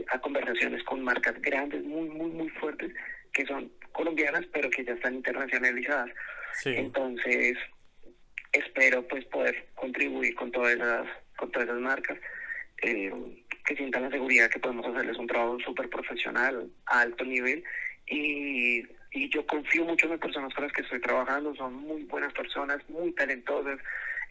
a 0.09 0.19
conversaciones 0.19 0.83
con 0.83 1.03
marcas 1.03 1.39
grandes, 1.41 1.83
muy, 1.83 2.09
muy, 2.09 2.31
muy 2.31 2.49
fuertes, 2.49 2.91
que 3.31 3.45
son 3.45 3.71
colombianas, 3.91 4.45
pero 4.51 4.69
que 4.71 4.83
ya 4.83 4.93
están 4.93 5.13
internacionalizadas. 5.15 6.09
Entonces, 6.65 7.57
espero 8.51 9.07
pues 9.07 9.25
poder 9.25 9.67
contribuir 9.75 10.33
con 10.35 10.51
todas 10.51 10.73
esas, 10.73 11.07
con 11.37 11.51
todas 11.51 11.67
esas 11.67 11.81
marcas, 11.81 12.17
eh, 12.81 13.13
que 13.65 13.75
sientan 13.75 14.03
la 14.03 14.11
seguridad 14.11 14.49
que 14.49 14.59
podemos 14.59 14.85
hacerles 14.85 15.17
un 15.17 15.27
trabajo 15.27 15.59
súper 15.59 15.89
profesional, 15.89 16.69
a 16.85 17.01
alto 17.01 17.25
nivel, 17.25 17.63
y, 18.07 18.83
y 19.11 19.29
yo 19.29 19.45
confío 19.47 19.85
mucho 19.85 20.05
en 20.05 20.11
las 20.11 20.19
personas 20.19 20.53
con 20.53 20.63
las 20.65 20.73
que 20.73 20.81
estoy 20.81 21.01
trabajando, 21.01 21.55
son 21.55 21.73
muy 21.73 22.03
buenas 22.03 22.33
personas, 22.33 22.77
muy 22.89 23.11
talentosas, 23.13 23.79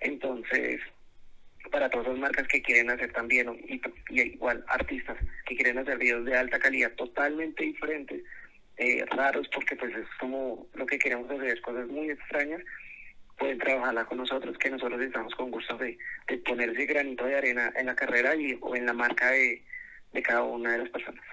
entonces 0.00 0.80
para 1.70 1.88
todas 1.88 2.08
las 2.08 2.18
marcas 2.18 2.46
que 2.48 2.62
quieren 2.62 2.90
hacer 2.90 3.12
también, 3.12 3.48
y, 3.66 3.80
y, 4.10 4.20
igual 4.20 4.64
artistas 4.68 5.16
que 5.46 5.56
quieren 5.56 5.78
hacer 5.78 5.98
videos 5.98 6.24
de 6.24 6.36
alta 6.36 6.58
calidad 6.58 6.92
totalmente 6.92 7.64
diferentes, 7.64 8.22
eh, 8.76 9.04
raros, 9.10 9.48
porque 9.54 9.76
pues 9.76 9.94
es 9.94 10.06
como 10.18 10.66
lo 10.74 10.86
que 10.86 10.98
queremos 10.98 11.30
hacer, 11.30 11.60
cosas 11.62 11.86
muy 11.88 12.10
extrañas, 12.10 12.60
pueden 13.38 13.58
trabajarla 13.58 14.04
con 14.06 14.18
nosotros, 14.18 14.56
que 14.58 14.70
nosotros 14.70 15.00
estamos 15.00 15.34
con 15.34 15.50
gusto 15.50 15.76
de, 15.76 15.98
de 16.28 16.38
poner 16.38 16.70
ese 16.70 16.86
granito 16.86 17.24
de 17.24 17.36
arena 17.36 17.72
en 17.76 17.86
la 17.86 17.94
carrera 17.94 18.34
y, 18.34 18.58
o 18.60 18.74
en 18.76 18.86
la 18.86 18.92
marca 18.92 19.30
de, 19.30 19.62
de 20.12 20.22
cada 20.22 20.42
una 20.42 20.72
de 20.72 20.78
las 20.78 20.90
personas. 20.90 21.24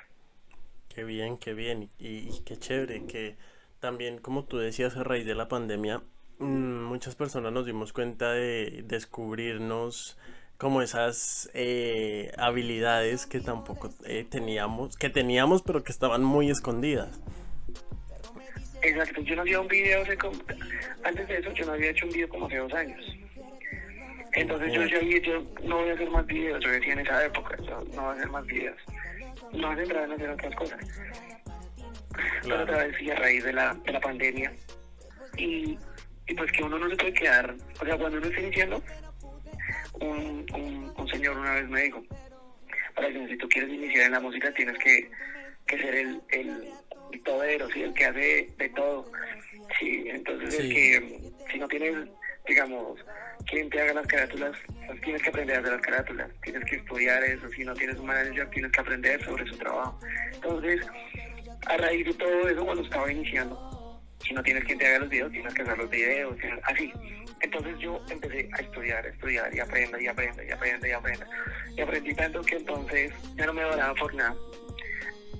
Qué 0.93 1.03
bien, 1.03 1.37
qué 1.37 1.53
bien, 1.53 1.89
y, 1.99 2.29
y 2.29 2.43
qué 2.45 2.57
chévere 2.57 3.05
que 3.05 3.35
también, 3.79 4.19
como 4.19 4.45
tú 4.45 4.57
decías, 4.57 4.97
a 4.97 5.03
raíz 5.03 5.25
de 5.25 5.35
la 5.35 5.47
pandemia, 5.47 6.01
Mm, 6.41 6.85
muchas 6.85 7.13
personas 7.13 7.53
nos 7.53 7.67
dimos 7.67 7.93
cuenta 7.93 8.31
de 8.31 8.83
descubrirnos 8.87 10.17
como 10.57 10.81
esas 10.81 11.51
eh, 11.53 12.31
habilidades 12.35 13.27
que 13.27 13.41
tampoco 13.41 13.91
eh, 14.05 14.25
teníamos, 14.27 14.97
que 14.97 15.11
teníamos 15.11 15.61
pero 15.61 15.83
que 15.83 15.91
estaban 15.91 16.23
muy 16.23 16.49
escondidas. 16.49 17.21
Exacto, 18.83 19.21
yo 19.21 19.35
no 19.35 19.41
hacía 19.43 19.61
un 19.61 19.67
video 19.67 20.01
hace 20.01 20.17
como, 20.17 20.41
antes 21.03 21.27
de 21.27 21.37
eso 21.37 21.53
yo 21.53 21.65
no 21.65 21.73
había 21.73 21.91
hecho 21.91 22.05
un 22.05 22.13
video 22.13 22.29
como 22.29 22.47
hace 22.47 22.57
dos 22.57 22.73
años. 22.73 23.17
Entonces 24.33 24.73
yo, 24.73 24.83
yo, 24.85 24.99
yo 25.01 25.45
no 25.63 25.77
voy 25.77 25.89
a 25.89 25.93
hacer 25.93 26.09
más 26.09 26.25
videos, 26.25 26.63
yo 26.63 26.71
decía 26.71 26.93
en 26.93 26.99
esa 26.99 27.25
época, 27.25 27.57
yo 27.57 27.83
no 27.93 28.01
voy 28.01 28.11
a 28.11 28.13
hacer 28.13 28.29
más 28.29 28.45
videos. 28.45 28.77
No 29.51 29.67
voy 29.67 29.79
a 29.79 29.83
en 29.83 30.11
hacer 30.11 30.29
otras 30.29 30.55
cosas. 30.55 30.79
Claro. 32.13 32.31
Pero 32.43 32.63
otra 32.63 32.85
vez 32.85 33.01
y 33.01 33.11
a 33.11 33.15
raíz 33.15 33.43
de 33.43 33.53
la, 33.53 33.73
de 33.73 33.91
la 33.91 33.99
pandemia 33.99 34.53
y 35.37 35.77
y 36.31 36.33
pues 36.33 36.51
que 36.53 36.63
uno 36.63 36.79
no 36.79 36.89
se 36.89 36.95
puede 36.95 37.13
quedar, 37.13 37.53
o 37.81 37.85
sea, 37.85 37.97
cuando 37.97 38.17
uno 38.17 38.27
está 38.27 38.39
iniciando, 38.39 38.81
un, 39.99 40.45
un, 40.97 41.07
señor 41.09 41.37
una 41.37 41.55
vez 41.55 41.67
me 41.67 41.81
dijo, 41.83 42.01
para 42.95 43.09
que 43.09 43.27
si 43.27 43.37
tú 43.37 43.49
quieres 43.49 43.69
iniciar 43.69 44.05
en 44.05 44.13
la 44.13 44.19
música 44.21 44.53
tienes 44.53 44.77
que, 44.77 45.11
que 45.67 45.77
ser 45.77 45.93
el, 45.93 46.21
el, 46.29 46.70
todero, 47.51 47.69
¿sí? 47.71 47.83
el 47.83 47.93
que 47.93 48.05
hace 48.05 48.49
de 48.57 48.69
todo. 48.69 49.11
Sí, 49.79 50.03
entonces 50.07 50.53
es 50.59 50.73
que 50.73 51.31
si 51.51 51.59
no 51.59 51.67
tienes, 51.67 52.07
digamos, 52.47 52.99
quien 53.47 53.69
te 53.69 53.81
haga 53.81 53.93
las 53.93 54.07
carátulas, 54.07 54.57
pues 54.85 55.01
tienes 55.01 55.21
que 55.21 55.29
aprender 55.29 55.57
a 55.57 55.59
hacer 55.59 55.71
las 55.73 55.81
carátulas, 55.81 56.29
tienes 56.43 56.63
que 56.65 56.75
estudiar 56.77 57.23
eso, 57.23 57.49
si 57.49 57.63
no 57.63 57.73
tienes 57.73 57.97
un 57.97 58.05
manager 58.05 58.49
tienes 58.49 58.71
que 58.71 58.81
aprender 58.81 59.23
sobre 59.23 59.45
su 59.47 59.57
trabajo. 59.57 59.99
Entonces, 60.33 60.85
a 61.67 61.77
raíz 61.77 62.05
de 62.05 62.13
todo 62.13 62.49
eso, 62.49 62.65
cuando 62.65 62.83
estaba 62.83 63.11
iniciando, 63.11 64.01
si 64.23 64.33
no 64.33 64.43
tienes 64.43 64.63
quien 64.65 64.77
te 64.77 64.87
haga 64.87 64.99
los 64.99 65.09
videos, 65.09 65.31
tienes 65.31 65.53
que 65.53 65.61
hacer 65.61 65.77
los 65.77 65.89
videos, 65.89 66.37
así. 66.63 66.93
Entonces 67.41 67.75
yo 67.79 67.99
empecé 68.11 68.47
a 68.53 68.61
estudiar, 68.61 69.03
a 69.03 69.09
estudiar 69.09 69.55
y 69.55 69.59
aprendo 69.59 69.99
y 69.99 70.07
aprendo 70.07 70.43
y 70.43 70.51
aprendo 70.51 70.87
y 70.87 70.91
aprendo. 70.91 71.25
Y 71.75 71.81
aprendí 71.81 72.13
tanto 72.13 72.41
que 72.41 72.55
entonces 72.57 73.11
ya 73.35 73.47
no 73.47 73.53
me 73.53 73.63
daba 73.63 73.95
por 73.95 74.13
nada. 74.13 74.35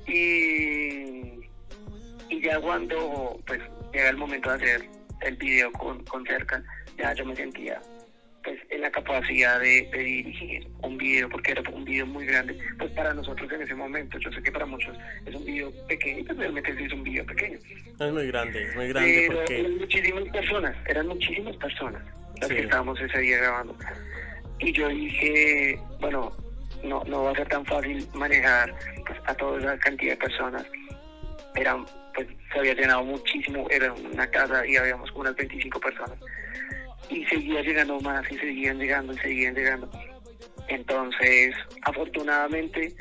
Y, 0.07 1.40
y 2.31 2.41
ya 2.41 2.59
cuando 2.59 3.39
pues 3.45 3.59
llega 3.93 4.09
el 4.09 4.17
momento 4.17 4.49
de 4.49 4.55
hacer 4.55 4.89
el 5.21 5.35
video 5.35 5.71
con, 5.73 6.03
con 6.05 6.25
cerca, 6.25 6.63
ya 6.97 7.13
yo 7.13 7.25
me 7.25 7.35
sentía 7.35 7.79
pues 8.43 8.59
en 8.69 8.81
la 8.81 8.89
capacidad 8.89 9.59
de, 9.59 9.87
dirigir 9.93 10.67
un 10.81 10.97
video, 10.97 11.29
porque 11.29 11.51
era 11.51 11.61
un 11.71 11.85
video 11.85 12.07
muy 12.07 12.25
grande, 12.25 12.57
pues 12.79 12.89
para 12.93 13.13
nosotros 13.13 13.51
en 13.51 13.61
ese 13.61 13.75
momento, 13.75 14.17
yo 14.17 14.31
sé 14.31 14.41
que 14.41 14.51
para 14.51 14.65
muchos 14.65 14.97
es 15.27 15.35
un 15.35 15.45
video 15.45 15.71
pequeño, 15.87 16.23
pero 16.27 16.39
realmente 16.39 16.75
sí 16.75 16.85
es 16.85 16.93
un 16.93 17.03
video 17.03 17.23
pequeño. 17.25 17.59
Es 17.99 18.11
muy 18.11 18.27
grande, 18.27 18.63
es 18.63 18.75
muy 18.75 18.87
grande 18.87 19.29
porque... 19.31 19.59
Eran 19.59 19.77
muchísimas 19.77 20.23
personas, 20.29 20.75
eran 20.87 21.07
muchísimas 21.07 21.55
personas 21.57 22.01
las 22.39 22.49
que 22.49 22.59
estábamos 22.61 22.99
ese 22.99 23.19
día 23.19 23.37
grabando. 23.37 23.77
Y 24.59 24.73
yo 24.73 24.87
dije, 24.87 25.79
bueno, 25.99 26.35
no, 26.83 27.03
no 27.03 27.23
va 27.25 27.31
a 27.31 27.35
ser 27.35 27.47
tan 27.47 27.65
fácil 27.65 28.07
manejar 28.15 28.73
pues, 29.05 29.19
a 29.25 29.35
toda 29.35 29.59
esa 29.59 29.77
cantidad 29.77 30.13
de 30.13 30.17
personas. 30.17 30.65
Eran, 31.55 31.85
pues 32.15 32.27
se 32.51 32.59
había 32.59 32.73
llenado 32.73 33.03
muchísimo, 33.03 33.67
era 33.69 33.93
una 33.93 34.27
casa 34.27 34.65
y 34.65 34.75
habíamos 34.75 35.09
como 35.11 35.21
unas 35.21 35.35
25 35.35 35.79
personas 35.79 36.17
y 37.09 37.25
seguía 37.25 37.61
llegando 37.61 37.99
más 37.99 38.29
y 38.31 38.37
seguían 38.37 38.79
llegando 38.79 39.13
y 39.13 39.17
seguían 39.19 39.53
llegando. 39.53 39.89
Entonces, 40.67 41.53
afortunadamente, 41.83 42.95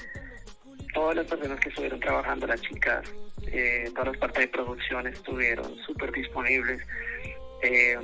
todas 0.92 1.16
las 1.16 1.26
personas 1.26 1.60
que 1.60 1.68
estuvieron 1.68 2.00
trabajando, 2.00 2.46
las 2.46 2.60
chicas, 2.60 3.02
eh, 3.46 3.84
todas 3.92 4.08
las 4.08 4.18
partes 4.18 4.40
de 4.40 4.48
producción 4.48 5.06
estuvieron 5.06 5.76
súper 5.86 6.10
disponibles. 6.12 6.82
Eh, 7.62 7.96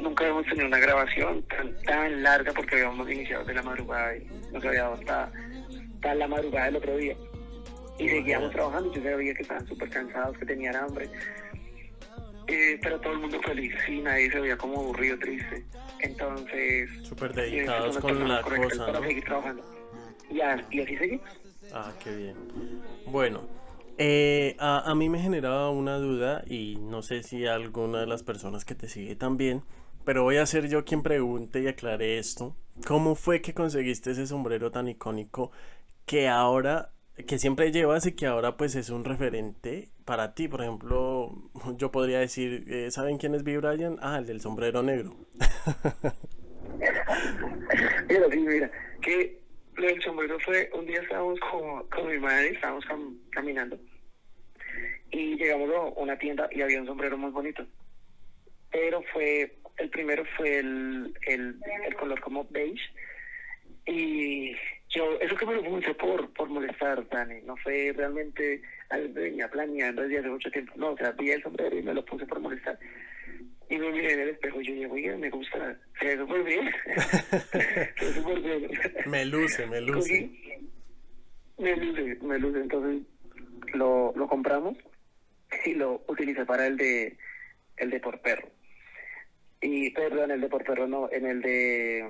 nunca 0.00 0.24
habíamos 0.24 0.46
tenido 0.46 0.66
una 0.66 0.78
grabación 0.78 1.42
tan, 1.44 1.82
tan 1.82 2.22
larga 2.22 2.52
porque 2.52 2.76
habíamos 2.76 3.10
iniciado 3.10 3.44
de 3.44 3.54
la 3.54 3.62
madrugada 3.62 4.16
y 4.16 4.24
nos 4.52 4.64
había 4.64 4.82
dado 4.82 4.94
hasta, 4.94 5.32
hasta 5.94 6.14
la 6.14 6.28
madrugada 6.28 6.66
del 6.66 6.76
otro 6.76 6.96
día. 6.96 7.16
Y 7.98 8.08
seguíamos 8.08 8.50
trabajando, 8.52 8.92
yo 8.92 9.02
sabía 9.02 9.34
que 9.34 9.42
estaban 9.42 9.66
súper 9.66 9.90
cansados, 9.90 10.38
que 10.38 10.46
tenían 10.46 10.76
hambre. 10.76 11.10
Eh, 12.46 12.78
pero 12.82 12.98
todo 13.00 13.12
el 13.12 13.18
mundo 13.18 13.40
feliz 13.42 13.74
y 13.88 14.00
nadie 14.00 14.30
se 14.30 14.40
veía 14.40 14.56
como 14.56 14.80
aburrido, 14.80 15.18
triste. 15.18 15.64
Entonces... 16.00 16.88
Súper 17.02 17.34
dedicados 17.34 17.98
con 17.98 18.26
la 18.26 18.40
cosa, 18.40 18.86
para 18.86 19.00
seguir 19.00 19.24
trabajando. 19.24 19.62
Y, 20.30 20.40
así 20.40 20.96
seguimos. 20.96 21.28
Ah, 21.72 21.92
qué 22.02 22.16
bien. 22.16 22.36
Bueno, 23.06 23.42
eh, 23.98 24.56
a, 24.58 24.90
a, 24.90 24.94
mí 24.94 25.08
me 25.08 25.20
generaba 25.20 25.70
una 25.70 25.98
duda 25.98 26.42
y 26.46 26.76
no 26.80 27.02
sé 27.02 27.22
si 27.22 27.46
alguna 27.46 28.00
de 28.00 28.06
las 28.06 28.22
personas 28.22 28.64
que 28.64 28.74
te 28.74 28.88
sigue 28.88 29.16
también, 29.16 29.62
pero 30.04 30.22
voy 30.22 30.38
a 30.38 30.46
ser 30.46 30.68
yo 30.68 30.84
quien 30.86 31.02
pregunte 31.02 31.60
y 31.60 31.68
aclare 31.68 32.18
esto. 32.18 32.56
¿Cómo 32.86 33.14
fue 33.14 33.42
que 33.42 33.52
conseguiste 33.52 34.12
ese 34.12 34.26
sombrero 34.26 34.70
tan 34.70 34.88
icónico 34.88 35.50
que 36.06 36.28
ahora 36.28 36.92
que 37.26 37.38
siempre 37.38 37.72
llevas 37.72 38.06
y 38.06 38.12
que 38.12 38.26
ahora 38.26 38.56
pues 38.56 38.74
es 38.74 38.90
un 38.90 39.04
referente 39.04 39.88
para 40.04 40.34
ti. 40.34 40.48
Por 40.48 40.62
ejemplo, 40.62 41.32
yo 41.76 41.90
podría 41.90 42.20
decir, 42.20 42.64
eh, 42.68 42.90
¿saben 42.90 43.18
quién 43.18 43.34
es 43.34 43.44
B. 43.44 43.58
Bryan? 43.58 43.98
Ah, 44.00 44.18
el 44.18 44.26
del 44.26 44.40
sombrero 44.40 44.82
negro. 44.82 45.16
mira, 48.08 48.28
mira, 48.28 48.70
que 49.02 49.40
lo 49.76 49.86
del 49.86 50.02
sombrero 50.02 50.38
fue, 50.40 50.70
un 50.74 50.86
día 50.86 51.00
estábamos 51.00 51.38
con, 51.40 51.88
con 51.88 52.08
mi 52.08 52.18
madre, 52.18 52.50
estábamos 52.50 52.84
caminando 53.30 53.78
y 55.10 55.36
llegamos 55.36 55.70
a 55.74 56.00
una 56.00 56.18
tienda 56.18 56.48
y 56.50 56.62
había 56.62 56.80
un 56.80 56.86
sombrero 56.86 57.16
muy 57.16 57.30
bonito. 57.30 57.66
Pero 58.70 59.02
fue, 59.12 59.56
el 59.78 59.90
primero 59.90 60.24
fue 60.36 60.58
el, 60.58 61.14
el, 61.26 61.58
el 61.86 61.94
color 61.96 62.20
como 62.20 62.46
beige 62.50 62.82
y 63.86 64.52
yo, 64.90 65.20
eso 65.20 65.36
que 65.36 65.46
me 65.46 65.54
lo 65.54 65.64
puse 65.64 65.94
por, 65.94 66.32
por 66.32 66.48
molestar, 66.48 67.06
Dani, 67.08 67.42
no 67.42 67.56
fue 67.56 67.92
realmente 67.94 68.62
algo 68.88 69.14
que 69.14 69.20
venía 69.20 69.48
planeando 69.48 70.02
desde 70.02 70.18
hace 70.18 70.28
mucho 70.28 70.50
tiempo, 70.50 70.72
no, 70.76 70.92
o 70.92 70.96
sea, 70.96 71.12
vi 71.12 71.30
el 71.30 71.42
sombrero 71.42 71.78
y 71.78 71.82
me 71.82 71.94
lo 71.94 72.04
puse 72.04 72.26
por 72.26 72.40
molestar. 72.40 72.78
Y 73.70 73.76
me 73.76 73.90
miré 73.90 74.14
en 74.14 74.20
el 74.20 74.28
espejo 74.30 74.60
y 74.62 74.66
yo 74.66 74.74
digo, 74.74 74.94
oye, 74.94 75.16
me 75.16 75.28
gusta, 75.28 75.78
se 76.00 76.06
ve 76.06 76.16
súper 76.16 76.42
bien, 76.42 76.70
se 77.96 78.20
ve 78.20 78.58
bien. 78.58 78.70
me 79.06 79.24
luce, 79.26 79.66
me 79.66 79.80
luce. 79.82 80.30
me 81.58 81.76
luce, 81.76 82.18
me 82.22 82.38
luce, 82.38 82.60
entonces 82.60 83.02
lo, 83.74 84.14
lo 84.16 84.26
compramos 84.26 84.76
y 85.66 85.74
lo 85.74 86.02
utilicé 86.08 86.46
para 86.46 86.66
el 86.66 86.78
de, 86.78 87.16
el 87.76 87.90
de 87.90 88.00
por 88.00 88.20
perro. 88.20 88.48
Y, 89.60 89.90
perdón, 89.90 90.30
el 90.30 90.40
de 90.40 90.48
por 90.48 90.64
perro 90.64 90.86
no, 90.86 91.10
en 91.10 91.26
el 91.26 91.42
de 91.42 92.08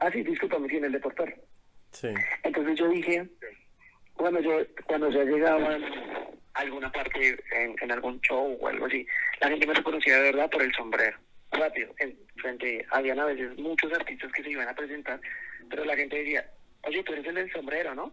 Ah, 0.00 0.10
sí, 0.12 0.22
discúlpame, 0.22 0.68
sí, 0.68 0.76
en 0.76 0.84
el 0.84 0.92
de 0.92 1.00
Sí. 1.92 2.08
Entonces 2.42 2.78
yo 2.78 2.88
dije, 2.88 3.26
cuando 4.14 4.40
yo, 4.40 4.58
cuando 4.86 5.10
yo 5.10 5.22
llegaba 5.24 5.74
a 5.74 6.60
alguna 6.60 6.90
parte, 6.92 7.38
en, 7.52 7.74
en 7.80 7.92
algún 7.92 8.20
show 8.20 8.56
o 8.60 8.68
algo 8.68 8.86
así, 8.86 9.06
la 9.40 9.48
gente 9.48 9.66
me 9.66 9.74
reconocía 9.74 10.16
de 10.16 10.32
verdad 10.32 10.50
por 10.50 10.62
el 10.62 10.72
sombrero. 10.74 11.16
Rápido, 11.52 11.94
en 12.00 12.18
frente, 12.36 12.84
habían 12.90 13.20
a 13.20 13.26
veces 13.26 13.56
muchos 13.58 13.92
artistas 13.92 14.30
que 14.32 14.42
se 14.42 14.50
iban 14.50 14.68
a 14.68 14.74
presentar, 14.74 15.20
pero 15.70 15.84
la 15.84 15.96
gente 15.96 16.16
decía, 16.16 16.44
oye, 16.82 17.02
tú 17.04 17.12
eres 17.12 17.26
el 17.26 17.34
del 17.36 17.52
sombrero, 17.52 17.94
¿no? 17.94 18.12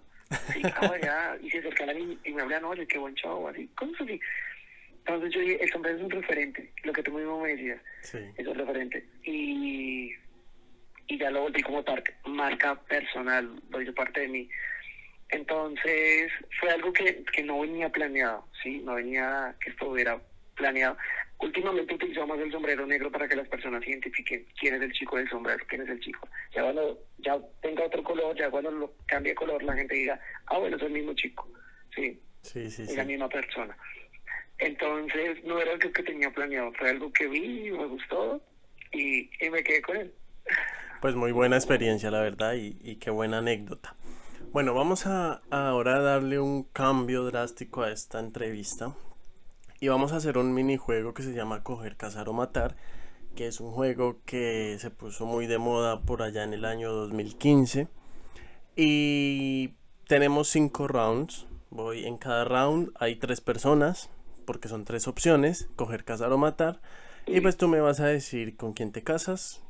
Sí, 0.54 0.62
ah, 0.64 0.96
ya, 1.02 1.38
y 1.42 1.50
se 1.50 1.60
acercaban 1.60 1.98
y, 2.00 2.18
y 2.24 2.34
me 2.34 2.42
hablan, 2.44 2.64
oye, 2.64 2.88
qué 2.88 2.98
buen 2.98 3.16
show, 3.16 3.48
así, 3.48 3.70
¿cómo 3.76 3.92
así? 4.00 4.20
Entonces 5.00 5.32
yo 5.34 5.42
dije, 5.42 5.64
el 5.64 5.70
sombrero 5.72 5.98
es 5.98 6.04
un 6.04 6.12
referente, 6.12 6.72
lo 6.84 6.94
que 6.94 7.04
tú 7.04 7.12
mismo 7.12 7.42
me 7.42 7.50
decías, 7.50 7.82
Sí. 8.02 8.20
es 8.38 8.48
un 8.48 8.56
referente. 8.56 9.06
Y, 9.24 10.12
y 11.08 11.18
ya 11.18 11.30
lo 11.30 11.42
volví 11.42 11.62
como 11.62 11.84
marca 12.26 12.76
personal, 12.76 13.50
lo 13.70 13.82
hizo 13.82 13.94
parte 13.94 14.22
de 14.22 14.28
mí. 14.28 14.50
Entonces 15.30 16.32
fue 16.60 16.70
algo 16.70 16.94
que, 16.94 17.24
que 17.34 17.44
no 17.44 17.62
venía 17.62 17.90
planeado, 17.90 18.48
¿sí? 18.62 18.82
No 18.84 18.96
venía 18.96 19.56
que 19.60 19.72
estuviera 19.72 20.22
planeado. 20.56 20.98
Últimamente 21.40 21.96
utilizamos 21.96 22.40
el 22.40 22.52
sombrero 22.52 22.86
negro 22.86 23.12
para 23.12 23.28
que 23.28 23.36
las 23.36 23.48
personas 23.48 23.86
identifiquen 23.86 24.46
quién 24.60 24.76
es 24.76 24.82
el 24.82 24.94
chico 24.94 25.18
del 25.18 25.30
sombrero, 25.30 25.66
quién 25.68 25.82
es 25.82 25.90
el 25.90 26.00
chico. 26.00 26.28
Ya 26.56 26.62
cuando 26.62 27.00
ya 27.18 27.38
tenga 27.62 27.84
otro 27.84 28.04
color, 28.04 28.38
ya 28.38 28.50
cuando 28.50 28.72
lo 28.72 28.94
cambie 29.08 29.32
de 29.32 29.36
color, 29.36 29.64
la 29.64 29.74
gente 29.74 29.96
diga, 29.96 30.20
ah, 30.46 30.60
bueno, 30.60 30.78
es 30.78 30.84
el 30.84 30.92
mismo 30.92 31.14
chico, 31.16 31.50
¿sí? 31.96 32.22
Sí, 32.42 32.70
sí, 32.70 32.84
es 32.84 32.92
sí. 32.92 32.96
la 32.96 33.04
misma 33.04 33.28
persona. 33.28 33.76
Entonces 34.60 35.44
no 35.44 35.60
era 35.60 35.74
algo 35.74 35.92
que 35.92 36.04
tenía 36.04 36.30
planeado, 36.30 36.72
fue 36.74 36.92
algo 36.92 37.12
que 37.12 37.28
vi, 37.28 37.72
me 37.72 37.86
gustó 37.88 38.42
y, 38.92 39.30
y 39.44 39.50
me 39.50 39.64
quedé 39.64 39.82
con 39.82 39.98
él. 39.98 40.14
Pues 41.04 41.16
muy 41.16 41.34
buena 41.34 41.58
experiencia, 41.58 42.10
la 42.12 42.22
verdad, 42.22 42.54
y, 42.54 42.78
y 42.82 42.96
qué 42.96 43.12
buena 43.12 43.40
anécdota. 43.40 43.94
Bueno, 44.54 44.74
vamos 44.74 45.06
a 45.06 45.42
a 45.52 45.68
ahora 45.68 46.00
darle 46.00 46.40
un 46.40 46.64
cambio 46.64 47.26
drástico 47.26 47.82
a 47.82 47.92
esta 47.92 48.22
entrevista. 48.22 48.96
Y 49.82 49.90
vamos 49.90 50.14
a 50.14 50.16
hacer 50.16 50.38
un 50.38 50.54
minijuego 50.54 51.14
que 51.14 51.22
se 51.22 51.34
llama 51.34 51.62
Coger, 51.62 51.98
Cazar 51.98 52.30
o 52.30 52.34
Matar, 52.34 52.78
que 53.36 53.48
es 53.48 53.60
un 53.60 53.74
juego 53.74 54.22
que 54.26 54.78
se 54.80 54.92
puso 54.92 55.26
muy 55.26 55.46
de 55.46 55.58
moda 55.58 56.00
por 56.00 56.22
allá 56.22 56.46
en 56.46 56.54
el 56.54 56.64
año 56.64 56.94
2015. 56.94 57.90
Y 58.78 59.74
tenemos 60.08 60.48
cinco 60.48 60.88
rounds. 60.88 61.48
Voy 61.70 62.06
en 62.06 62.18
cada 62.18 62.46
round, 62.46 62.94
hay 62.98 63.18
tres 63.18 63.42
personas, 63.42 64.10
porque 64.46 64.70
son 64.70 64.86
tres 64.86 65.10
opciones, 65.10 65.68
coger, 65.76 66.06
cazar 66.06 66.32
o 66.32 66.38
matar. 66.38 66.80
Y 67.28 67.42
pues 67.42 67.58
tú 67.58 67.68
me 67.68 67.82
vas 67.82 68.00
a 68.00 68.08
decir 68.08 68.56
con 68.56 68.72
quién 68.72 68.94
te 68.94 69.04
casas, 69.04 69.62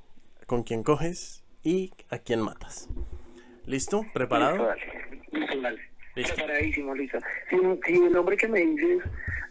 con 0.45 0.63
quién 0.63 0.83
coges 0.83 1.43
y 1.63 1.91
a 2.09 2.19
quién 2.19 2.41
matas. 2.41 2.89
¿Listo? 3.65 4.01
Listo, 4.01 4.05
¿Preparado? 4.13 4.65
dale. 4.65 4.81
Listo, 5.31 5.61
dale. 5.61 5.81
Listo. 6.15 6.35
Preparadísimo, 6.35 6.95
listo. 6.95 7.19
Si, 7.49 7.57
si 7.85 7.93
el 8.03 8.11
nombre 8.11 8.37
que 8.37 8.47
me 8.47 8.59
dices 8.59 9.03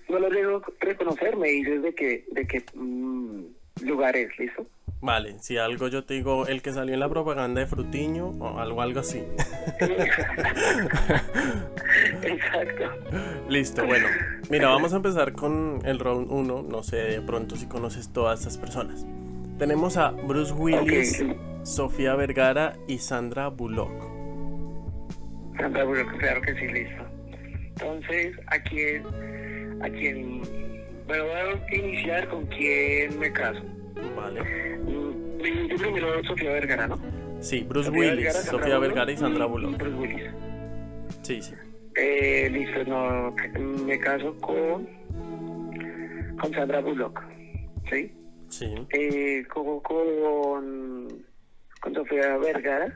no 0.08 0.18
lo 0.18 0.28
debo 0.28 0.62
reconocer, 0.80 1.36
me 1.36 1.48
dices 1.48 1.82
de 1.82 1.94
qué 1.94 2.24
de 2.32 2.46
qué 2.46 2.64
mm, 2.74 3.44
lugar 3.82 4.16
es, 4.16 4.38
¿listo? 4.38 4.66
Vale, 5.00 5.36
si 5.40 5.56
algo 5.58 5.88
yo 5.88 6.04
te 6.04 6.14
digo 6.14 6.46
el 6.46 6.62
que 6.62 6.72
salió 6.72 6.94
en 6.94 7.00
la 7.00 7.08
propaganda 7.08 7.60
de 7.60 7.66
Frutiño 7.66 8.36
o 8.38 8.60
algo, 8.60 8.82
algo 8.82 9.00
así. 9.00 9.24
Exacto. 12.22 12.84
Listo, 13.48 13.84
bueno. 13.84 14.06
Mira, 14.48 14.68
vamos 14.68 14.92
a 14.92 14.96
empezar 14.96 15.32
con 15.32 15.80
el 15.84 15.98
round 15.98 16.30
1. 16.30 16.66
No 16.70 16.82
sé 16.84 16.98
de 16.98 17.20
pronto 17.20 17.56
si 17.56 17.66
conoces 17.66 18.12
todas 18.12 18.38
estas 18.38 18.58
personas. 18.58 19.04
Tenemos 19.62 19.96
a 19.96 20.10
Bruce 20.10 20.52
Willis, 20.54 21.22
Ok. 21.22 21.36
Sofía 21.62 22.16
Vergara 22.16 22.72
y 22.88 22.98
Sandra 22.98 23.46
Bullock. 23.46 23.92
Sandra 25.56 25.84
Bullock, 25.84 26.18
claro 26.18 26.42
que 26.42 26.52
sí, 26.56 26.66
listo. 26.66 27.04
Entonces, 27.68 28.36
¿a 28.48 28.58
quién, 28.58 29.04
a 29.80 29.88
quién, 29.88 30.42
bueno, 31.06 31.26
voy 31.26 31.60
a 31.70 31.76
iniciar 31.76 32.28
con 32.28 32.44
quién 32.46 33.16
me 33.20 33.32
caso. 33.32 33.62
Vale. 34.16 34.78
Mm, 34.78 35.38
dijiste 35.38 35.76
primero 35.76 36.24
Sofía 36.24 36.50
Vergara, 36.50 36.88
¿no? 36.88 36.96
Sí, 37.38 37.60
Bruce 37.62 37.86
Sofía 37.86 38.00
Willis, 38.00 38.16
Vergara, 38.16 38.40
Sofía 38.40 38.78
Vergara 38.80 39.12
y 39.12 39.16
Sandra 39.16 39.46
Bullock. 39.46 39.78
Bruce 39.78 39.96
Willis. 39.96 40.30
Sí, 41.22 41.40
sí. 41.40 41.54
Eh, 41.94 42.48
listo, 42.50 42.82
no, 42.90 43.32
me 43.86 43.96
caso 44.00 44.36
con, 44.38 44.88
con 46.40 46.52
Sandra 46.52 46.80
Bullock, 46.80 47.22
¿sí? 47.88 48.12
Sí. 48.52 48.74
Eh, 48.90 49.44
cojo 49.48 49.82
con, 49.82 51.08
con 51.80 51.94
Sofía 51.94 52.36
Vergara 52.36 52.94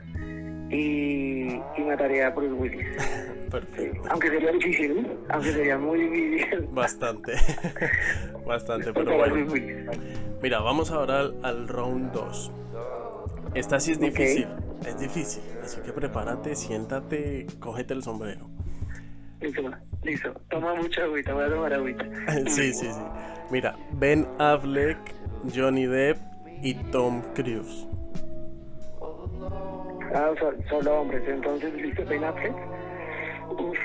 y, 0.69 1.47
y 1.47 1.83
mataría 1.83 2.27
a 2.27 2.29
Bruce 2.29 2.53
Willis. 2.53 2.87
Sí, 3.47 3.51
Perfecto. 3.51 4.09
Aunque 4.09 4.27
sería 4.27 4.51
difícil, 4.51 5.07
aunque 5.29 5.53
sería 5.53 5.77
muy 5.77 6.01
difícil. 6.01 6.67
Bastante. 6.69 7.31
Bastante, 8.45 8.91
pero 8.91 9.15
bueno. 9.15 9.53
Mira, 10.41 10.59
vamos 10.59 10.91
ahora 10.91 11.21
al, 11.21 11.39
al 11.43 11.67
round 11.69 12.11
2. 12.11 12.51
Esta 13.55 13.79
sí 13.79 13.93
es 13.93 14.01
difícil. 14.01 14.49
Es 14.85 14.99
difícil. 14.99 15.43
Así 15.63 15.79
que 15.79 15.93
prepárate, 15.93 16.57
siéntate, 16.57 17.47
cógete 17.61 17.93
el 17.93 18.03
sombrero. 18.03 18.49
Listo, 19.41 19.71
listo. 20.03 20.33
Toma 20.49 20.73
mucha 20.75 21.03
agüita, 21.03 21.33
voy 21.33 21.45
a 21.45 21.49
tomar 21.49 21.73
agüita. 21.73 22.05
Sí, 22.47 22.73
sí, 22.73 22.85
sí. 22.91 23.01
Mira, 23.51 23.75
Ben 23.93 24.27
Affleck, 24.39 24.97
Johnny 25.55 25.85
Depp 25.85 26.17
y 26.63 26.73
Tom 26.91 27.21
Cruise. 27.33 27.87
Ah, 30.13 30.33
so- 30.39 30.53
solo 30.69 31.01
hombres, 31.01 31.23
entonces, 31.27 31.73
listo, 31.75 32.03
Ben 32.05 32.23
Affleck. 32.23 32.55
Uf, 33.49 33.77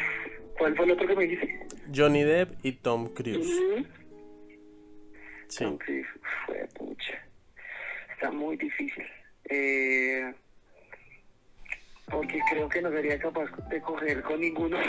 ¿cuál 0.59 0.77
fue 0.77 0.85
el 0.87 0.93
otro 0.93 1.07
que 1.07 1.17
me 1.17 1.25
dijiste? 1.27 1.67
Johnny 1.95 2.23
Depp 2.25 2.65
y 2.65 2.73
Tom 2.73 3.09
Cruise. 3.12 3.61
Sí. 5.49 5.65
Tom 5.65 5.77
Cruise, 5.79 6.07
fue 6.47 6.67
pucha. 6.79 7.15
Está 8.15 8.31
muy 8.31 8.57
difícil. 8.57 9.05
Eh, 9.51 10.33
creo 12.53 12.69
que 12.69 12.83
no 12.83 12.91
sería 12.91 13.19
capaz 13.19 13.51
de 13.69 13.81
coger 13.81 14.23
con 14.23 14.41
ninguno. 14.41 14.77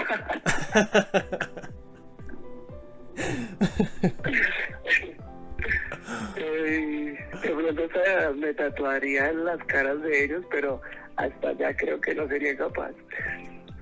Eh, 6.36 7.17
de 7.41 7.49
pronto 7.49 7.84
hasta 7.86 8.32
me 8.34 8.54
tatuaría 8.54 9.30
en 9.30 9.45
las 9.45 9.63
caras 9.65 10.02
de 10.02 10.26
ellos, 10.26 10.43
pero 10.52 10.82
hasta 11.15 11.49
allá 11.49 11.76
creo 11.76 12.02
que 12.02 12.13
no 12.13 12.28
sería 12.28 12.58
capaz. 12.58 12.91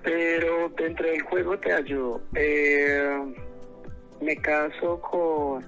Pero 0.03 0.69
dentro 0.69 1.07
del 1.07 1.21
juego 1.21 1.57
te 1.59 1.73
ayudo. 1.73 2.21
Eh, 2.35 3.33
me 4.21 4.35
caso 4.37 5.01
con 5.01 5.65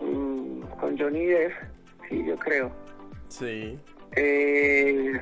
mm, 0.00 0.62
con 0.80 0.98
Johnny 0.98 1.26
Depp, 1.26 1.52
sí, 2.08 2.24
yo 2.26 2.36
creo. 2.36 2.72
Sí. 3.28 3.78
Eh, 4.16 5.20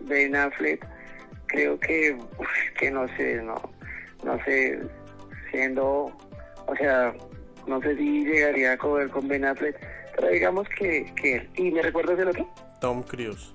ben 0.00 0.36
Affleck, 0.36 0.86
creo 1.46 1.78
que, 1.80 2.16
que 2.78 2.90
no 2.90 3.06
sé, 3.16 3.42
no, 3.42 3.54
no 4.24 4.44
sé, 4.44 4.78
siendo, 5.50 6.12
o 6.66 6.76
sea, 6.76 7.14
no 7.66 7.80
sé 7.80 7.96
si 7.96 8.24
llegaría 8.24 8.72
a 8.72 8.76
coger 8.76 9.08
con 9.08 9.28
Ben 9.28 9.44
Affleck, 9.44 9.76
pero 10.14 10.28
digamos 10.28 10.68
que, 10.70 11.12
que 11.16 11.36
él. 11.36 11.50
¿Y 11.56 11.70
me 11.70 11.82
recuerdas 11.82 12.18
el 12.18 12.28
otro? 12.28 12.48
Tom 12.80 13.02
Cruise. 13.02 13.52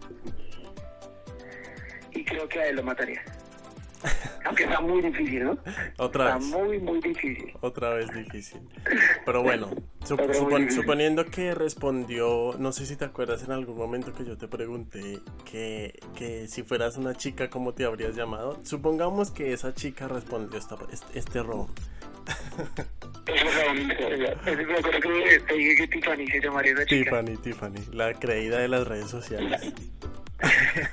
Y 2.11 2.25
creo 2.25 2.47
que 2.47 2.59
a 2.59 2.67
él 2.67 2.75
lo 2.75 2.83
mataría. 2.83 3.23
Aunque 4.45 4.63
está 4.63 4.81
muy 4.81 5.01
difícil, 5.01 5.43
¿no? 5.45 5.57
Otra 5.97 6.25
Está 6.25 6.37
vez. 6.37 6.47
muy, 6.47 6.79
muy 6.79 6.99
difícil. 6.99 7.53
Otra 7.61 7.89
vez 7.93 8.11
difícil. 8.13 8.59
Pero 9.25 9.43
bueno, 9.43 9.69
sup- 10.03 10.13
Otra 10.13 10.27
vez 10.27 10.39
supon- 10.41 10.57
difícil. 10.59 10.81
suponiendo 10.81 11.25
que 11.25 11.53
respondió, 11.55 12.55
no 12.57 12.71
sé 12.71 12.85
si 12.85 12.95
te 12.95 13.05
acuerdas 13.05 13.43
en 13.43 13.51
algún 13.51 13.77
momento 13.77 14.13
que 14.13 14.25
yo 14.25 14.37
te 14.37 14.47
pregunté 14.47 15.19
que, 15.49 15.99
que 16.15 16.47
si 16.47 16.63
fueras 16.63 16.97
una 16.97 17.15
chica, 17.15 17.49
¿cómo 17.49 17.73
te 17.73 17.85
habrías 17.85 18.15
llamado? 18.15 18.59
Supongamos 18.63 19.31
que 19.31 19.53
esa 19.53 19.73
chica 19.73 20.07
respondió 20.07 20.57
esta, 20.59 20.75
este, 20.91 21.19
este 21.19 21.43
round. 21.43 21.69
Eso 23.25 23.45
fue 23.47 23.67
bonito, 23.67 23.93
¿verdad? 24.09 24.37
Eso 24.47 24.57
me 24.67 24.73
acuerdo 24.77 24.99
que 25.01 25.39
te 25.47 25.53
dije 25.55 25.75
que 25.75 25.87
Tiffany 25.87 26.27
se 26.27 26.39
llamaría 26.41 26.73
esa 26.73 26.85
chica. 26.85 27.03
Tiffany, 27.21 27.37
Tiffany, 27.37 27.79
la 27.93 28.13
creída 28.13 28.59
de 28.59 28.67
las 28.67 28.87
redes 28.87 29.09
sociales. 29.09 29.73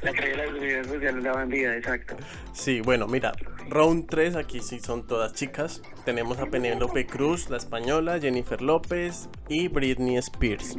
La 0.02 0.10
en 0.10 0.36
las 0.36 0.52
redes 0.52 0.86
sociales, 0.86 1.22
la 1.22 1.32
bandida, 1.32 1.76
exacto. 1.76 2.16
Sí, 2.52 2.80
bueno, 2.80 3.06
mira, 3.06 3.32
round 3.68 4.08
3, 4.08 4.36
aquí 4.36 4.60
sí 4.60 4.80
son 4.80 5.06
todas 5.06 5.34
chicas. 5.34 5.82
Tenemos 6.04 6.38
a 6.38 6.46
Penélope 6.46 7.06
Cruz, 7.06 7.48
la 7.50 7.56
española, 7.56 8.18
Jennifer 8.20 8.60
López 8.60 9.28
y 9.48 9.68
Britney 9.68 10.16
Spears. 10.16 10.76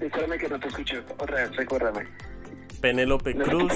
Espérame 0.00 0.38
que 0.38 0.48
no 0.48 0.60
te 0.60 0.68
escucho. 0.68 1.02
Otra 1.18 1.36
vez, 1.36 1.56
recuérdame. 1.56 2.06
Penélope 2.80 3.34
¿Me 3.34 3.44
Cruz? 3.44 3.72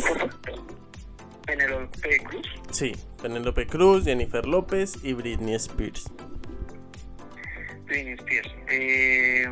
Penélope 1.46 2.18
Cruz. 2.24 2.46
sí, 2.70 2.92
Penélope 3.22 3.66
Cruz, 3.66 4.04
Jennifer 4.04 4.44
López 4.44 4.98
y 5.02 5.14
Britney 5.14 5.54
Spears. 5.54 6.10
Britney 7.86 8.12
Spears. 8.14 8.50
Eh, 8.68 9.46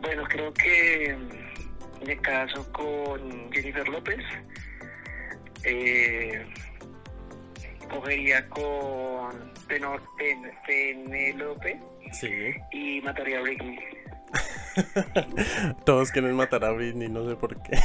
bueno, 0.00 0.24
creo 0.28 0.52
que 0.54 1.16
me 2.06 2.16
caso 2.18 2.70
con 2.72 3.50
Jennifer 3.52 3.88
López. 3.88 4.18
Eh, 5.64 6.44
cogería 7.90 8.48
con 8.48 9.52
Penor, 9.68 10.02
Pen, 10.16 10.50
Penélope 10.66 11.78
Sí. 12.12 12.30
y 12.72 13.00
mataría 13.02 13.38
a 13.38 13.42
Britney. 13.42 13.78
Todos 15.84 16.10
quieren 16.12 16.34
matar 16.34 16.64
a 16.64 16.70
Britney, 16.70 17.08
no 17.08 17.28
sé 17.28 17.36
por 17.36 17.60
qué. 17.62 17.78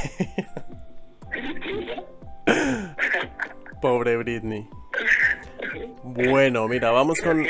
Pobre 3.80 4.16
Britney. 4.16 4.68
Bueno, 6.02 6.66
mira, 6.68 6.90
vamos 6.90 7.20
con, 7.20 7.44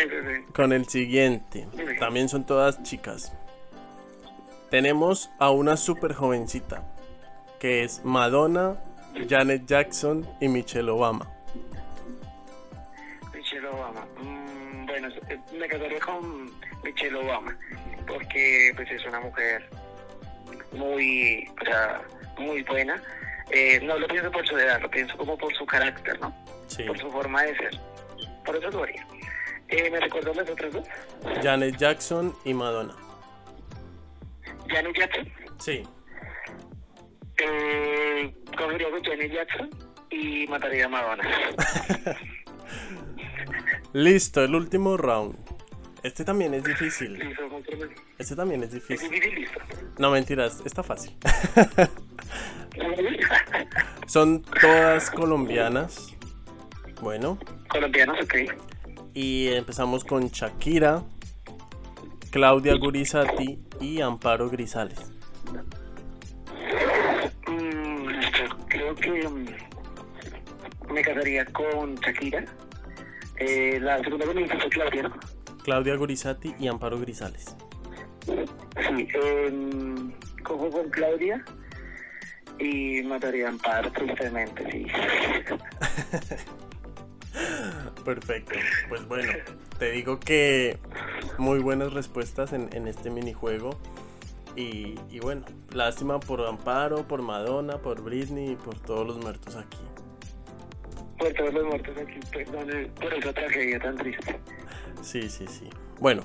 con 0.54 0.72
el 0.72 0.86
siguiente. 0.86 1.66
También 2.00 2.28
son 2.28 2.44
todas 2.44 2.82
chicas. 2.82 3.36
Tenemos 4.70 5.30
a 5.38 5.50
una 5.50 5.76
súper 5.76 6.12
jovencita, 6.12 6.82
que 7.60 7.84
es 7.84 8.04
Madonna, 8.04 8.76
Janet 9.28 9.66
Jackson 9.66 10.26
y 10.40 10.48
Michelle 10.48 10.90
Obama. 10.90 11.30
Michelle 13.32 13.68
Obama. 13.68 14.04
Mm, 14.20 14.86
bueno, 14.86 15.08
eh, 15.28 15.38
me 15.58 15.68
casaría 15.68 16.00
con 16.00 16.50
Michelle 16.82 17.16
Obama 17.16 17.56
porque 18.06 18.72
pues 18.76 18.90
es 18.90 19.04
una 19.06 19.20
mujer 19.20 19.68
muy, 20.72 21.48
o 21.60 21.64
sea, 21.64 22.02
muy 22.38 22.62
buena. 22.62 23.00
Eh, 23.50 23.80
no 23.82 23.98
lo 23.98 24.08
pienso 24.08 24.30
por 24.30 24.46
su 24.46 24.58
edad, 24.58 24.80
lo 24.80 24.90
pienso 24.90 25.16
como 25.16 25.38
por 25.38 25.54
su 25.54 25.64
carácter, 25.64 26.18
¿no? 26.20 26.34
Sí. 26.66 26.82
Por 26.84 26.98
su 26.98 27.10
forma 27.10 27.42
de 27.42 27.56
ser. 27.56 27.80
Por 28.44 28.56
eso 28.56 28.70
lo 28.70 28.82
haría. 28.82 29.06
Eh, 29.68 29.90
¿Me 29.90 30.00
recuerdas 30.00 30.36
las 30.36 30.50
otras 30.50 30.72
dos? 30.72 30.86
Janet 31.42 31.76
Jackson 31.76 32.34
y 32.44 32.54
Madonna. 32.54 32.94
Janet 34.68 34.96
Jackson. 34.96 35.28
Sí. 35.58 35.82
Eh, 37.38 38.34
cogería 38.56 38.90
con 38.90 39.02
Janet 39.04 39.30
Jackson 39.32 39.70
y 40.10 40.46
mataría 40.46 40.86
a 40.86 40.88
Madonna. 40.88 41.24
Listo, 43.92 44.42
el 44.44 44.54
último 44.54 44.96
round. 44.96 45.36
Este 46.02 46.24
también 46.24 46.54
es 46.54 46.64
difícil. 46.64 47.18
Este 48.18 48.36
también 48.36 48.62
es 48.62 48.72
difícil. 48.72 49.10
No, 49.98 50.10
mentiras, 50.10 50.62
está 50.64 50.82
fácil. 50.82 51.14
Son 54.06 54.42
todas 54.42 55.10
colombianas. 55.10 56.14
Bueno, 57.02 57.38
Colombianos, 57.68 58.16
ok. 58.22 58.34
y 59.12 59.48
empezamos 59.48 60.02
con 60.04 60.28
Shakira, 60.28 61.02
Claudia 62.30 62.74
Gurizati 62.76 63.58
y 63.80 64.00
Amparo 64.00 64.48
Grisales. 64.48 65.12
Mm. 67.46 68.10
Creo 68.68 68.94
que 68.94 69.28
mm, 69.28 69.46
me 70.92 71.02
casaría 71.02 71.44
con 71.46 71.94
Shakira. 71.96 72.44
Eh, 73.38 73.78
la 73.80 73.98
segunda 74.02 74.26
que 74.26 74.34
me 74.34 74.48
fue 74.48 74.68
Claudia, 74.70 75.02
¿no? 75.04 75.14
Claudia 75.62 75.96
Gurizati 75.96 76.54
y 76.58 76.68
Amparo 76.68 76.98
Grisales. 76.98 77.56
Sí, 78.24 79.08
em, 79.14 80.12
cojo 80.42 80.70
con 80.70 80.88
Claudia 80.90 81.44
y 82.58 83.02
mataría 83.02 83.46
a 83.46 83.50
Amparo, 83.50 83.90
tristemente, 83.92 84.70
sí. 84.70 84.86
Perfecto. 88.04 88.54
Pues 88.88 89.06
bueno, 89.08 89.32
te 89.78 89.90
digo 89.90 90.20
que 90.20 90.78
muy 91.38 91.58
buenas 91.58 91.92
respuestas 91.92 92.52
en, 92.52 92.68
en 92.72 92.86
este 92.86 93.10
minijuego. 93.10 93.78
Y, 94.54 94.94
y 95.10 95.20
bueno, 95.20 95.44
lástima 95.74 96.18
por 96.18 96.40
Amparo, 96.46 97.06
por 97.06 97.20
Madonna, 97.20 97.78
por 97.78 98.02
Britney 98.02 98.52
y 98.52 98.56
por 98.56 98.80
todos 98.80 99.06
los 99.06 99.18
muertos 99.18 99.54
aquí. 99.54 99.76
Por 101.18 101.32
todos 101.34 101.52
los 101.52 101.64
muertos 101.66 101.96
aquí, 101.98 102.20
perdón 102.32 102.70
eh, 102.72 102.90
por 102.98 103.12
esa 103.12 103.32
tragedia 103.32 103.78
tan 103.80 103.96
triste. 103.96 104.40
Sí, 105.02 105.28
sí, 105.28 105.46
sí. 105.46 105.68
Bueno, 105.98 106.24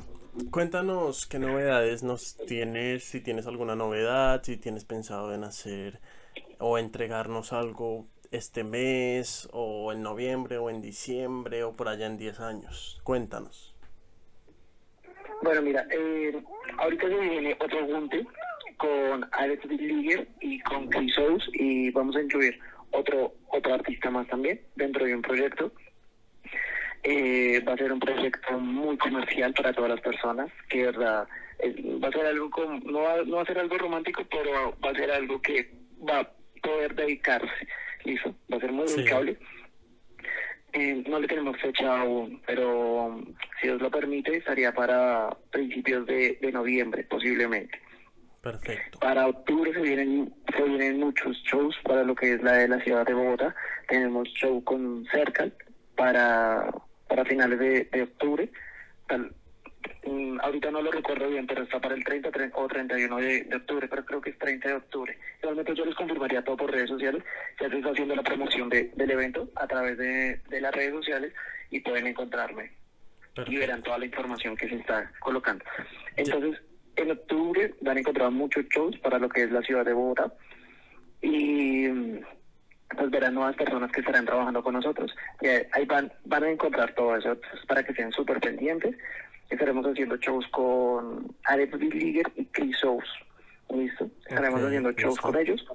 cuéntanos 0.50 1.26
qué 1.26 1.40
novedades 1.40 2.04
nos 2.04 2.38
tienes, 2.38 3.04
si 3.04 3.20
tienes 3.20 3.48
alguna 3.48 3.76
novedad, 3.76 4.42
si 4.44 4.56
tienes 4.56 4.86
pensado 4.86 5.34
en 5.34 5.44
hacer 5.44 6.00
o 6.60 6.78
entregarnos 6.78 7.52
algo 7.52 8.08
este 8.32 8.64
mes, 8.64 9.50
o 9.52 9.92
en 9.92 10.02
noviembre, 10.02 10.58
o 10.58 10.70
en 10.70 10.82
diciembre, 10.82 11.64
o 11.64 11.74
por 11.74 11.90
allá 11.90 12.08
en 12.08 12.18
10 12.18 12.40
años. 12.40 13.00
Cuéntanos. 13.04 13.76
Bueno, 15.42 15.62
mira, 15.62 15.86
eh, 15.92 16.42
ahorita 16.78 17.08
se 17.08 17.20
viene 17.20 17.58
otro 17.60 17.86
junte 17.86 18.26
con 18.78 19.28
Alex 19.32 19.66
Liger 19.66 20.28
y 20.40 20.60
con 20.62 20.88
Chris 20.90 21.18
Ous 21.18 21.50
y 21.54 21.92
vamos 21.92 22.16
a 22.16 22.22
incluir 22.22 22.60
otro 22.92 23.34
otro 23.50 23.74
artista 23.74 24.10
más 24.10 24.28
también 24.28 24.62
dentro 24.76 25.06
de 25.06 25.16
un 25.16 25.22
proyecto. 25.22 25.72
Eh, 27.04 27.60
va 27.68 27.74
a 27.74 27.78
ser 27.78 27.92
un 27.92 28.00
proyecto 28.00 28.60
muy 28.60 28.98
comercial 28.98 29.54
para 29.54 29.74
todas 29.74 29.90
las 29.90 30.02
personas, 30.02 30.52
que 30.70 30.86
verdad 30.86 31.28
va 32.04 32.08
a 32.08 32.12
ser 32.12 32.26
algo 32.26 32.50
como, 32.50 32.80
no 32.80 33.02
va, 33.02 33.24
no 33.24 33.38
va 33.38 33.42
a 33.44 33.46
ser 33.46 33.60
algo 33.60 33.78
romántico, 33.78 34.24
pero 34.30 34.76
va 34.84 34.92
a 34.92 34.96
ser 34.96 35.12
algo 35.12 35.42
que 35.42 35.72
va 36.08 36.20
a 36.20 36.32
poder 36.62 36.96
dedicarse, 36.96 37.68
listo, 38.06 38.36
va 38.52 38.58
a 38.58 38.60
ser 38.60 38.72
muy 38.72 38.88
Sí. 38.88 38.98
dedicable. 38.98 39.38
Eh, 40.74 41.04
no 41.08 41.20
le 41.20 41.28
tenemos 41.28 41.60
fecha 41.60 42.00
aún, 42.00 42.42
pero 42.48 43.06
um, 43.08 43.26
si 43.60 43.68
Dios 43.68 43.82
lo 43.82 43.92
permite, 43.92 44.38
estaría 44.38 44.72
para 44.74 45.30
principios 45.52 46.06
de, 46.06 46.38
de 46.42 46.52
noviembre, 46.52 47.04
posiblemente. 47.04 47.78
Perfecto. 48.42 48.98
Para 49.00 49.28
octubre 49.28 49.74
se 49.74 49.82
vienen, 49.82 50.34
se 50.56 50.64
vienen 50.64 51.00
muchos 51.00 51.38
shows 51.44 51.76
para 51.84 52.04
lo 52.04 52.16
que 52.16 52.34
es 52.34 52.42
la 52.42 52.54
de 52.54 52.68
la 52.70 52.80
ciudad 52.80 53.06
de 53.06 53.14
Bogotá. 53.14 53.54
Tenemos 53.90 54.30
show 54.30 54.64
con 54.64 55.06
Cercal 55.12 55.54
para, 55.96 56.72
para 57.08 57.26
finales 57.26 57.60
de, 57.60 57.84
de 57.92 58.04
octubre. 58.04 58.50
Tal- 59.08 59.36
mm, 60.06 60.40
ahorita 60.42 60.72
no 60.72 60.82
lo 60.82 60.92
recuerdo 60.92 61.28
bien, 61.30 61.46
pero 61.48 61.64
está 61.64 61.80
para 61.80 61.96
el 61.96 62.04
30 62.04 62.32
tre- 62.32 62.52
o 62.54 62.68
31 62.68 63.18
de, 63.18 63.44
de 63.44 63.56
octubre, 63.56 63.88
pero 63.88 64.06
creo 64.06 64.22
que 64.22 64.30
es 64.32 64.38
30 64.38 64.68
de 64.70 64.76
octubre. 64.76 65.18
Igualmente 65.42 65.76
yo 65.76 65.86
les 65.86 65.96
confirmaría 65.96 66.44
todo 66.44 66.58
por 66.58 66.72
redes 66.72 66.90
sociales. 66.90 67.24
Ya 67.60 67.70
se 67.70 67.78
está 67.78 67.90
haciendo 67.92 68.16
la 68.16 68.24
promoción 68.24 68.70
de- 68.70 68.92
del 68.96 69.12
evento 69.12 69.50
a 69.56 69.68
través 69.68 69.98
de, 69.98 70.42
de 70.50 70.62
las 70.62 70.74
redes 70.74 70.94
sociales 70.94 71.34
y 71.70 71.80
pueden 71.80 72.08
encontrarme 72.08 72.72
y 73.48 73.56
verán 73.58 73.82
toda 73.82 73.98
la 73.98 74.06
información 74.06 74.58
que 74.58 74.68
se 74.68 74.76
está 74.76 75.10
colocando. 75.20 75.64
Entonces, 76.18 76.62
en 76.98 77.12
octubre 77.12 77.74
van 77.82 77.96
a 77.98 78.00
encontrar 78.02 78.30
muchos 78.32 78.66
shows 78.70 78.98
para 79.00 79.20
lo 79.20 79.30
que 79.30 79.44
es 79.44 79.52
la 79.52 79.62
ciudad 79.62 79.86
de 79.86 79.94
Bogotá 79.94 80.34
y 81.22 81.88
mm, 81.88 82.20
pues 82.98 83.10
verán 83.10 83.36
nuevas 83.36 83.56
personas 83.56 83.90
que 83.92 84.02
estarán 84.02 84.26
trabajando 84.26 84.62
con 84.62 84.74
nosotros. 84.74 85.16
Y 85.42 85.48
ahí 85.48 85.64
ahí 85.72 85.86
van, 85.86 86.12
van 86.26 86.44
a 86.44 86.50
encontrar 86.50 86.94
todo 86.94 87.16
eso 87.16 87.32
Entonces, 87.32 87.66
para 87.66 87.84
que 87.84 87.92
estén 87.92 88.12
súper 88.12 88.40
pendientes. 88.42 88.98
Estaremos 89.52 89.86
haciendo 89.86 90.16
shows 90.16 90.48
con 90.48 91.36
Alex 91.44 91.74
Liger 91.78 92.32
y 92.36 92.46
Chris 92.46 92.84
Ous. 92.84 93.04
¿Listo? 93.70 94.10
Estaremos 94.28 94.62
haciendo 94.64 94.92
shows 94.94 95.16
listo. 95.16 95.22
con 95.22 95.38
ellos. 95.38 95.66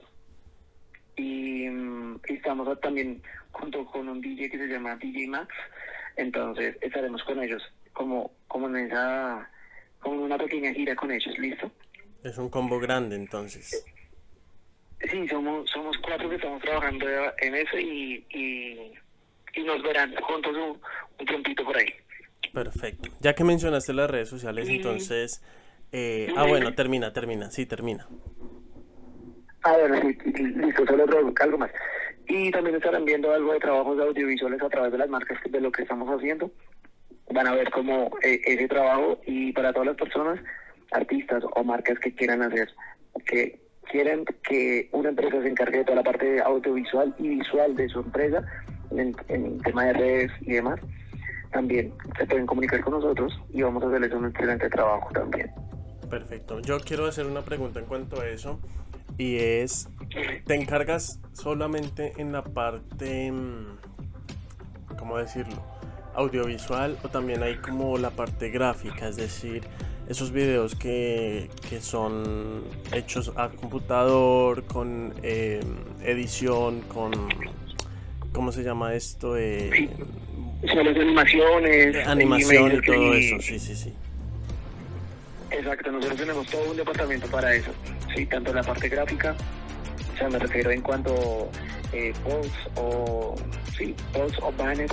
Y, 1.17 1.69
mm, 1.69 2.21
y 2.29 2.35
estamos 2.35 2.81
también 2.81 3.23
junto 3.53 3.85
con 3.87 4.09
un 4.09 4.21
DJ 4.21 4.51
que 4.51 4.59
se 4.59 4.67
llama 4.67 4.97
DJ 4.97 5.29
Max. 5.29 5.55
Entonces 6.17 6.77
estaremos 6.81 7.23
con 7.25 7.43
ellos 7.43 7.63
como, 7.93 8.33
como 8.49 8.69
en 8.69 8.87
esa, 8.87 9.51
como 10.01 10.17
en 10.17 10.23
una 10.23 10.39
pequeña 10.39 10.73
gira 10.73 10.97
con 10.97 11.11
ellos, 11.11 11.39
¿listo? 11.39 11.71
Es 12.25 12.39
un 12.39 12.49
combo 12.49 12.81
grande 12.81 13.15
entonces. 13.17 13.85
Sí, 15.11 15.29
somos, 15.29 15.69
somos 15.71 15.97
cuatro 15.99 16.29
que 16.31 16.37
estamos 16.37 16.63
trabajando 16.63 17.07
en 17.39 17.55
eso 17.55 17.79
y, 17.79 18.25
y, 18.31 18.93
y 19.55 19.65
nos 19.65 19.83
verán 19.83 20.15
juntos 20.17 20.57
un, 20.57 20.81
un 21.21 21.27
tiempito 21.27 21.63
por 21.65 21.77
ahí. 21.77 21.93
Perfecto. 22.53 23.11
Ya 23.21 23.35
que 23.35 23.45
mencionaste 23.45 23.93
las 23.93 24.11
redes 24.11 24.29
sociales, 24.29 24.69
entonces... 24.69 25.43
eh, 25.93 26.29
ah, 26.37 26.47
bueno, 26.47 26.75
termina, 26.75 27.13
termina. 27.13 27.51
Sí, 27.51 27.67
termina. 27.67 28.07
Ah, 29.63 29.75
bueno, 29.81 29.97
listo, 30.35 30.87
solo 30.87 31.05
algo 31.41 31.59
más. 31.59 31.71
Y 32.29 32.51
también 32.51 32.77
estarán 32.77 33.05
viendo 33.05 33.33
algo 33.33 33.53
de 33.53 33.61
trabajos 33.61 33.99
audiovisuales 34.01 34.61
a 34.63 34.69
través 34.69 34.93
de 34.93 34.99
las 34.99 35.09
marcas 35.09 35.39
de 35.49 35.61
lo 35.61 35.71
que 35.71 35.83
estamos 35.83 36.09
haciendo. 36.09 36.51
Van 37.33 37.47
a 37.47 37.55
ver 37.55 37.71
cómo 37.71 38.11
eh, 38.23 38.41
ese 38.47 38.69
trabajo 38.69 39.21
y 39.27 39.53
para 39.53 39.73
todas 39.73 39.89
las 39.89 39.97
personas, 39.97 40.41
artistas 40.93 41.43
o 41.55 41.65
marcas 41.65 41.99
que 41.99 42.15
quieran 42.15 42.43
hacer, 42.43 42.69
que 43.25 43.61
quieren 43.91 44.25
que 44.49 44.89
una 44.93 45.09
empresa 45.09 45.43
se 45.43 45.49
encargue 45.49 45.79
de 45.79 45.85
toda 45.85 45.97
la 45.97 46.03
parte 46.05 46.41
audiovisual 46.41 47.15
y 47.19 47.29
visual 47.29 47.75
de 47.75 47.89
su 47.89 48.01
empresa 48.01 48.45
en, 48.91 49.15
en 49.29 49.61
tema 49.63 49.87
de 49.87 49.93
redes 49.93 50.33
y 50.43 50.53
demás, 50.53 50.81
también 51.57 51.91
se 52.19 52.27
pueden 52.27 52.45
comunicar 52.45 52.83
con 52.83 52.93
nosotros 52.93 53.33
y 53.51 53.63
vamos 53.63 53.83
a 53.83 53.87
hacerles 53.87 54.13
un 54.13 54.27
excelente 54.27 54.69
trabajo 54.69 55.09
también. 55.15 55.51
Perfecto. 56.11 56.61
Yo 56.61 56.79
quiero 56.81 57.07
hacer 57.07 57.25
una 57.25 57.41
pregunta 57.41 57.81
en 57.81 57.87
cuanto 57.87 58.21
a 58.21 58.27
eso. 58.29 58.61
Y 59.17 59.37
es, 59.37 59.89
¿te 60.45 60.55
encargas 60.55 61.19
solamente 61.33 62.13
en 62.19 62.33
la 62.33 62.45
parte, 62.45 63.33
mm, 63.33 63.79
¿cómo 64.99 65.17
decirlo? 65.17 65.63
Audiovisual 66.15 66.99
o 67.03 67.09
también 67.09 67.43
hay 67.43 67.57
como 67.57 67.97
la 67.97 68.11
parte 68.11 68.51
gráfica, 68.51 69.09
es 69.09 69.17
decir, 69.17 69.63
esos 70.07 70.33
videos 70.33 70.75
que, 70.75 71.49
que 71.71 71.81
son 71.81 72.65
hechos 72.93 73.33
a 73.37 73.49
computador, 73.49 74.65
con 74.65 75.15
eh, 75.23 75.61
edición, 76.03 76.83
con, 76.83 77.13
¿cómo 78.35 78.53
se 78.53 78.63
llama 78.63 78.93
esto? 78.93 79.39
Eh, 79.39 79.89
Solo 80.63 80.93
de 80.93 81.01
animaciones. 81.01 82.07
Animación 82.07 82.73
y 82.73 82.81
todo 82.83 83.15
eso, 83.15 83.41
sí, 83.41 83.59
sí, 83.59 83.77
sí. 83.77 83.93
Exacto, 85.51 85.93
nosotros 85.93 86.19
tenemos 86.19 86.47
todo 86.49 86.71
un 86.71 86.77
departamento 86.77 87.27
para 87.29 87.55
eso. 87.55 87.71
Sí, 88.15 88.27
tanto 88.27 88.53
la 88.53 88.63
parte 88.63 88.89
gráfica, 88.89 89.37
o 90.15 90.19
sea, 90.19 90.29
me 90.29 90.39
refiero 90.39 90.71
en 90.71 90.81
cuanto 90.81 91.51
eh, 91.93 92.13
posts 92.25 92.71
o 92.77 93.35
sí, 93.77 93.95
posts 94.13 94.39
o 94.43 94.53
banners 94.53 94.93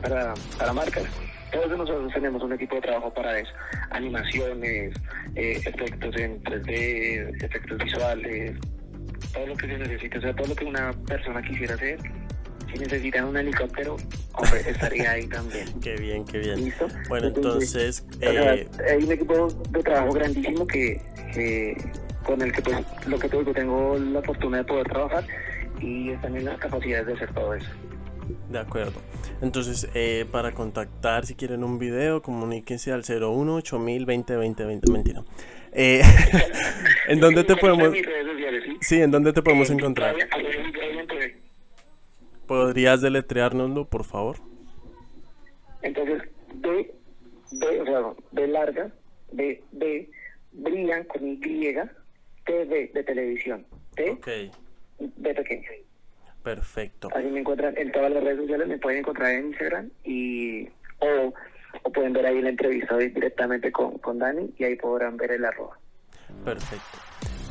para, 0.00 0.34
para 0.58 0.72
marcas. 0.72 1.04
Todos 1.52 1.76
nosotros 1.76 2.12
tenemos 2.14 2.42
un 2.42 2.52
equipo 2.52 2.76
de 2.76 2.82
trabajo 2.82 3.12
para 3.12 3.38
eso. 3.38 3.50
Animaciones, 3.90 4.94
eh, 5.34 5.60
efectos 5.64 6.16
en 6.16 6.42
3D, 6.44 7.44
efectos 7.44 7.78
visuales, 7.78 8.52
todo 9.32 9.46
lo 9.48 9.56
que 9.56 9.66
se 9.66 9.78
necesita, 9.78 10.18
o 10.18 10.20
sea, 10.20 10.34
todo 10.34 10.46
lo 10.46 10.54
que 10.54 10.64
una 10.64 10.92
persona 11.06 11.42
quisiera 11.42 11.74
hacer. 11.74 11.98
Si 12.72 12.78
necesitan 12.78 13.24
un 13.24 13.36
helicóptero, 13.36 13.96
hombre, 14.34 14.60
estaría 14.66 15.10
ahí 15.12 15.26
también. 15.26 15.66
Qué 15.82 15.96
bien, 15.96 16.24
qué 16.24 16.38
bien. 16.38 16.64
¿Listo? 16.64 16.86
Bueno, 17.08 17.28
entonces, 17.28 18.04
o 18.16 18.18
sea, 18.18 18.54
eh, 18.54 18.68
hay 18.90 19.02
un 19.04 19.12
equipo 19.12 19.48
de 19.70 19.82
trabajo 19.82 20.12
grandísimo 20.12 20.66
que, 20.66 21.00
que- 21.34 21.76
con 22.24 22.40
el 22.42 22.52
que 22.52 22.60
pues 22.62 22.76
lo 23.06 23.18
que 23.18 23.28
te 23.28 23.38
digo, 23.38 23.52
tengo 23.52 23.98
la 23.98 24.22
fortuna 24.22 24.58
de 24.58 24.64
poder 24.64 24.86
trabajar 24.88 25.24
y 25.80 26.10
en 26.10 26.44
las 26.44 26.58
capacidades 26.58 27.06
de 27.06 27.12
hacer 27.14 27.32
todo 27.32 27.54
eso. 27.54 27.66
de 28.50 28.58
acuerdo. 28.58 28.92
Entonces, 29.40 29.88
eh, 29.94 30.26
para 30.30 30.52
contactar, 30.52 31.24
si 31.26 31.34
quieren 31.34 31.64
un 31.64 31.78
video, 31.78 32.20
comuníquense 32.22 32.92
al 32.92 33.02
01 33.08 33.54
8000 33.56 34.04
20 34.04 34.36
20 34.36 34.64
20. 34.64 34.92
Mentira. 34.92 35.24
Eh, 35.72 36.02
¿En 37.08 37.20
dónde 37.20 37.42
te 37.44 37.56
podemos.? 37.60 37.94
¿sí? 38.82 39.00
¿en 39.00 39.10
dónde 39.10 39.32
te 39.32 39.40
podemos 39.42 39.70
encontrar? 39.70 40.14
Brian- 40.14 40.28
arroba 40.30 40.70
Brian 40.72 41.06
TV. 41.06 41.36
¿Podrías 42.50 43.00
deletreárnoslo, 43.00 43.84
por 43.84 44.02
favor? 44.02 44.38
Entonces, 45.82 46.20
B, 46.56 46.92
B, 47.52 47.80
o 47.80 47.84
sea, 47.84 48.02
B 48.32 48.48
larga, 48.48 48.90
B, 49.30 49.62
B, 49.70 50.10
Brian 50.50 51.04
con 51.04 51.28
Y, 51.28 51.38
TV 52.44 52.90
de 52.92 53.04
televisión, 53.04 53.64
T, 53.94 54.10
Ok, 54.10 54.26
B 54.98 55.32
pequeña. 55.32 55.68
perfecto. 56.42 57.08
Así 57.14 57.28
me 57.28 57.38
encuentran 57.38 57.78
en 57.78 57.92
todas 57.92 58.10
las 58.10 58.24
redes 58.24 58.38
sociales, 58.40 58.66
me 58.66 58.78
pueden 58.78 58.98
encontrar 58.98 59.30
en 59.30 59.46
Instagram 59.46 59.90
y 60.02 60.66
o, 60.98 61.32
o 61.84 61.92
pueden 61.92 62.14
ver 62.14 62.26
ahí 62.26 62.42
la 62.42 62.48
entrevista 62.48 62.96
hoy 62.96 63.10
directamente 63.10 63.70
con, 63.70 63.96
con 63.98 64.18
Dani 64.18 64.52
y 64.58 64.64
ahí 64.64 64.74
podrán 64.74 65.16
ver 65.16 65.30
el 65.30 65.44
arroba. 65.44 65.78
Perfecto. 66.44 66.98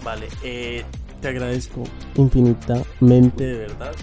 Vale, 0.04 0.28
eh, 0.44 0.84
te 1.22 1.30
agradezco 1.30 1.86
infinitamente, 2.16 3.46
de 3.46 3.58
verdad. 3.60 3.96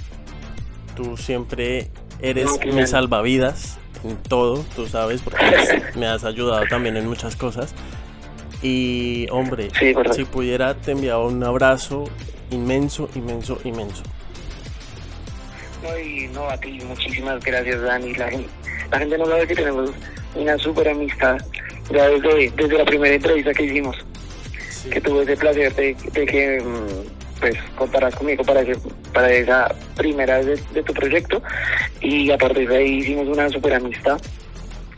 Tú 0.97 1.17
siempre 1.17 1.89
eres 2.21 2.51
No, 2.65 2.73
mi 2.73 2.87
salvavidas 2.87 3.79
en 4.03 4.17
todo, 4.17 4.65
tú 4.75 4.87
sabes, 4.87 5.23
porque 5.23 5.45
pues, 5.51 5.97
me 5.97 6.07
has 6.07 6.25
ayudado 6.25 6.65
también 6.69 6.97
en 6.97 7.07
muchas 7.07 7.37
cosas. 7.37 7.75
Y 8.63 9.29
hombre, 9.31 9.69
Sí, 9.79 9.95
si 10.13 10.25
pudiera 10.25 10.75
te 10.75 10.93
enviaba 10.93 11.25
un 11.27 11.43
abrazo 11.45 12.05
inmenso, 12.51 13.09
inmenso, 13.15 13.61
inmenso. 13.65 14.03
No, 15.83 15.99
y 15.99 16.29
no, 16.29 16.49
a 16.49 16.57
ti, 16.57 16.81
muchísimas 16.87 17.45
gracias 17.45 17.81
Dani. 17.83 18.15
La 18.15 18.31
gente, 18.31 18.49
la 18.91 18.99
gente 18.99 19.19
no 19.19 19.27
sabe 19.27 19.47
que 19.47 19.55
tenemos 19.55 19.91
una 20.35 20.59
súper 20.59 20.89
amistad 20.89 21.39
ya 21.93 22.09
desde, 22.09 22.51
desde 22.57 22.79
la 22.79 22.85
primera 22.85 23.15
entrevista 23.15 23.53
que 23.53 23.65
hicimos. 23.65 23.97
Sí. 24.71 24.91
que 24.91 25.01
tuve 25.01 25.23
ese 25.23 25.37
placer 25.37 25.75
de, 25.75 25.97
de 26.13 26.27
que 26.27 26.61
mm, 26.61 27.16
pues 27.41 27.57
contarás 27.77 28.15
conmigo 28.15 28.45
para 28.45 28.61
ese, 28.63 28.77
para 29.13 29.33
esa 29.33 29.75
primera 29.97 30.39
vez 30.41 30.73
de, 30.73 30.83
tu 30.83 30.93
proyecto 30.93 31.43
y 32.01 32.31
a 32.31 32.39
partir 32.39 32.69
de 32.69 32.77
ahí 32.77 32.99
hicimos 32.99 33.29
una 33.29 33.49
super 33.49 33.75
amistad 33.75 34.21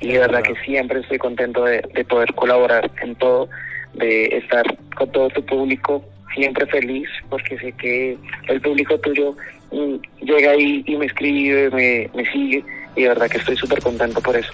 y 0.01 0.13
de 0.13 0.19
verdad 0.19 0.43
que 0.43 0.55
siempre 0.65 1.01
estoy 1.01 1.19
contento 1.19 1.65
de, 1.65 1.83
de 1.95 2.05
poder 2.05 2.33
colaborar 2.35 2.91
en 3.03 3.17
todo, 3.17 3.49
de 3.95 4.27
estar 4.37 4.65
con 4.97 5.11
todo 5.11 5.29
tu 5.31 5.45
público 5.45 6.05
siempre 6.35 6.67
feliz 6.67 7.09
porque 7.29 7.59
sé 7.59 7.73
que 7.73 8.17
el 8.49 8.61
público 8.61 8.99
tuyo 9.01 9.35
mm, 9.73 9.97
llega 10.25 10.53
ahí 10.53 10.85
y 10.87 10.97
me 10.97 11.07
escribe, 11.07 11.71
me, 11.71 12.11
me 12.15 12.31
sigue 12.31 12.65
y 12.95 13.03
de 13.03 13.09
verdad 13.09 13.29
que 13.29 13.39
estoy 13.39 13.57
súper 13.57 13.81
contento 13.83 14.21
por 14.21 14.37
eso. 14.37 14.53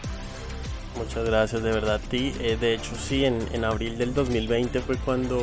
Muchas 0.96 1.24
gracias, 1.24 1.62
de 1.62 1.72
verdad, 1.72 2.00
ti. 2.08 2.32
Eh, 2.40 2.56
de 2.60 2.74
hecho, 2.74 2.94
sí, 2.94 3.24
en, 3.24 3.38
en 3.52 3.64
abril 3.64 3.98
del 3.98 4.14
2020 4.14 4.78
fue 4.80 4.96
cuando 4.96 5.40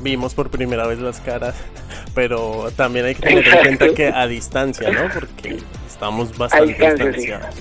vimos 0.00 0.34
por 0.34 0.50
primera 0.50 0.86
vez 0.86 0.98
las 0.98 1.20
caras, 1.20 1.54
pero 2.14 2.70
también 2.76 3.06
hay 3.06 3.14
que 3.14 3.22
tener 3.22 3.46
en 3.46 3.60
cuenta 3.60 3.94
que 3.94 4.08
a 4.08 4.26
distancia, 4.26 4.90
¿no? 4.90 5.12
Porque 5.12 5.58
estamos 5.86 6.36
bastante 6.36 6.68
distancia, 6.68 7.12
sí. 7.12 7.18
distanciados. 7.18 7.56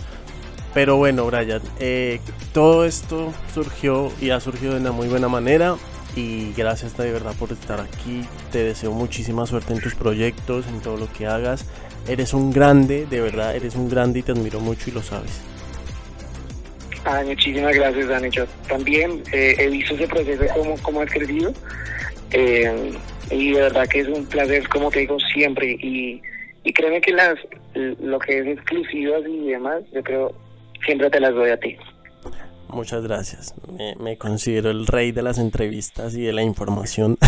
Pero 0.73 0.97
bueno, 0.97 1.25
Brian, 1.25 1.61
eh, 1.79 2.19
todo 2.53 2.85
esto 2.85 3.33
surgió 3.53 4.11
y 4.21 4.29
ha 4.29 4.39
surgido 4.39 4.73
de 4.73 4.79
una 4.79 4.91
muy 4.91 5.07
buena 5.07 5.27
manera 5.27 5.75
y 6.15 6.53
gracias 6.53 6.95
de 6.97 7.11
verdad 7.11 7.33
por 7.37 7.51
estar 7.51 7.79
aquí. 7.79 8.23
Te 8.51 8.63
deseo 8.63 8.91
muchísima 8.91 9.45
suerte 9.45 9.73
en 9.73 9.81
tus 9.81 9.95
proyectos, 9.95 10.67
en 10.67 10.79
todo 10.79 10.97
lo 10.97 11.11
que 11.11 11.25
hagas. 11.25 11.65
Eres 12.07 12.33
un 12.33 12.51
grande, 12.51 13.07
de 13.07 13.21
verdad, 13.21 13.55
eres 13.55 13.75
un 13.75 13.89
grande 13.89 14.19
y 14.19 14.23
te 14.23 14.31
admiro 14.31 14.59
mucho 14.59 14.89
y 14.89 14.93
lo 14.93 15.01
sabes. 15.01 15.41
Ah, 17.05 17.23
muchísimas 17.25 17.73
gracias, 17.73 18.07
Dani. 18.07 18.29
Yo 18.29 18.45
también 18.67 19.23
eh, 19.31 19.55
he 19.57 19.69
visto 19.69 19.95
ese 19.95 20.07
proceso 20.07 20.43
como, 20.53 20.77
como 20.77 21.01
has 21.01 21.09
crecido. 21.09 21.53
Eh, 22.31 22.91
y 23.31 23.51
de 23.51 23.61
verdad 23.61 23.87
que 23.87 24.01
es 24.01 24.07
un 24.07 24.25
placer, 24.25 24.67
como 24.69 24.91
te 24.91 24.99
digo, 24.99 25.17
siempre. 25.33 25.71
Y, 25.81 26.21
y 26.63 26.73
créeme 26.73 27.01
que 27.01 27.13
las 27.13 27.35
lo 27.73 28.19
que 28.19 28.39
es 28.39 28.47
exclusivas 28.47 29.21
y 29.27 29.49
demás, 29.49 29.83
yo 29.93 30.03
creo, 30.03 30.33
siempre 30.85 31.09
te 31.09 31.19
las 31.19 31.33
doy 31.33 31.49
a 31.51 31.57
ti. 31.57 31.77
Muchas 32.69 33.03
gracias. 33.03 33.55
Me, 33.71 33.95
me 33.95 34.17
considero 34.17 34.69
el 34.69 34.85
rey 34.85 35.11
de 35.11 35.23
las 35.23 35.39
entrevistas 35.39 36.13
y 36.15 36.21
de 36.21 36.33
la 36.33 36.43
información. 36.43 37.17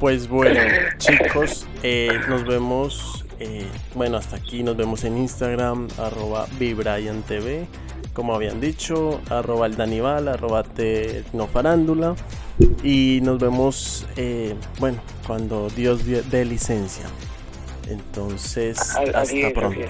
pues 0.00 0.28
bueno, 0.28 0.60
chicos, 0.98 1.66
eh, 1.82 2.08
nos 2.28 2.44
vemos. 2.44 3.24
eh, 3.40 3.66
bueno, 3.94 4.16
hasta 4.16 4.36
aquí 4.36 4.62
nos 4.62 4.76
vemos 4.76 5.04
en 5.04 5.16
Instagram, 5.18 5.88
arroba 5.98 6.46
VibrianTV, 6.58 7.66
como 8.14 8.34
habían 8.34 8.60
dicho, 8.60 9.20
arroba 9.28 9.66
el 9.66 9.76
Danival, 9.76 10.28
arroba 10.28 10.62
Tecnofarándula. 10.62 12.14
Y 12.82 13.20
nos 13.22 13.38
vemos, 13.38 14.06
eh, 14.16 14.54
bueno, 14.78 14.98
cuando 15.26 15.68
Dios 15.70 16.00
dé 16.06 16.44
licencia. 16.44 17.04
Entonces, 17.88 18.78
hasta 18.96 19.52
pronto. 19.52 19.80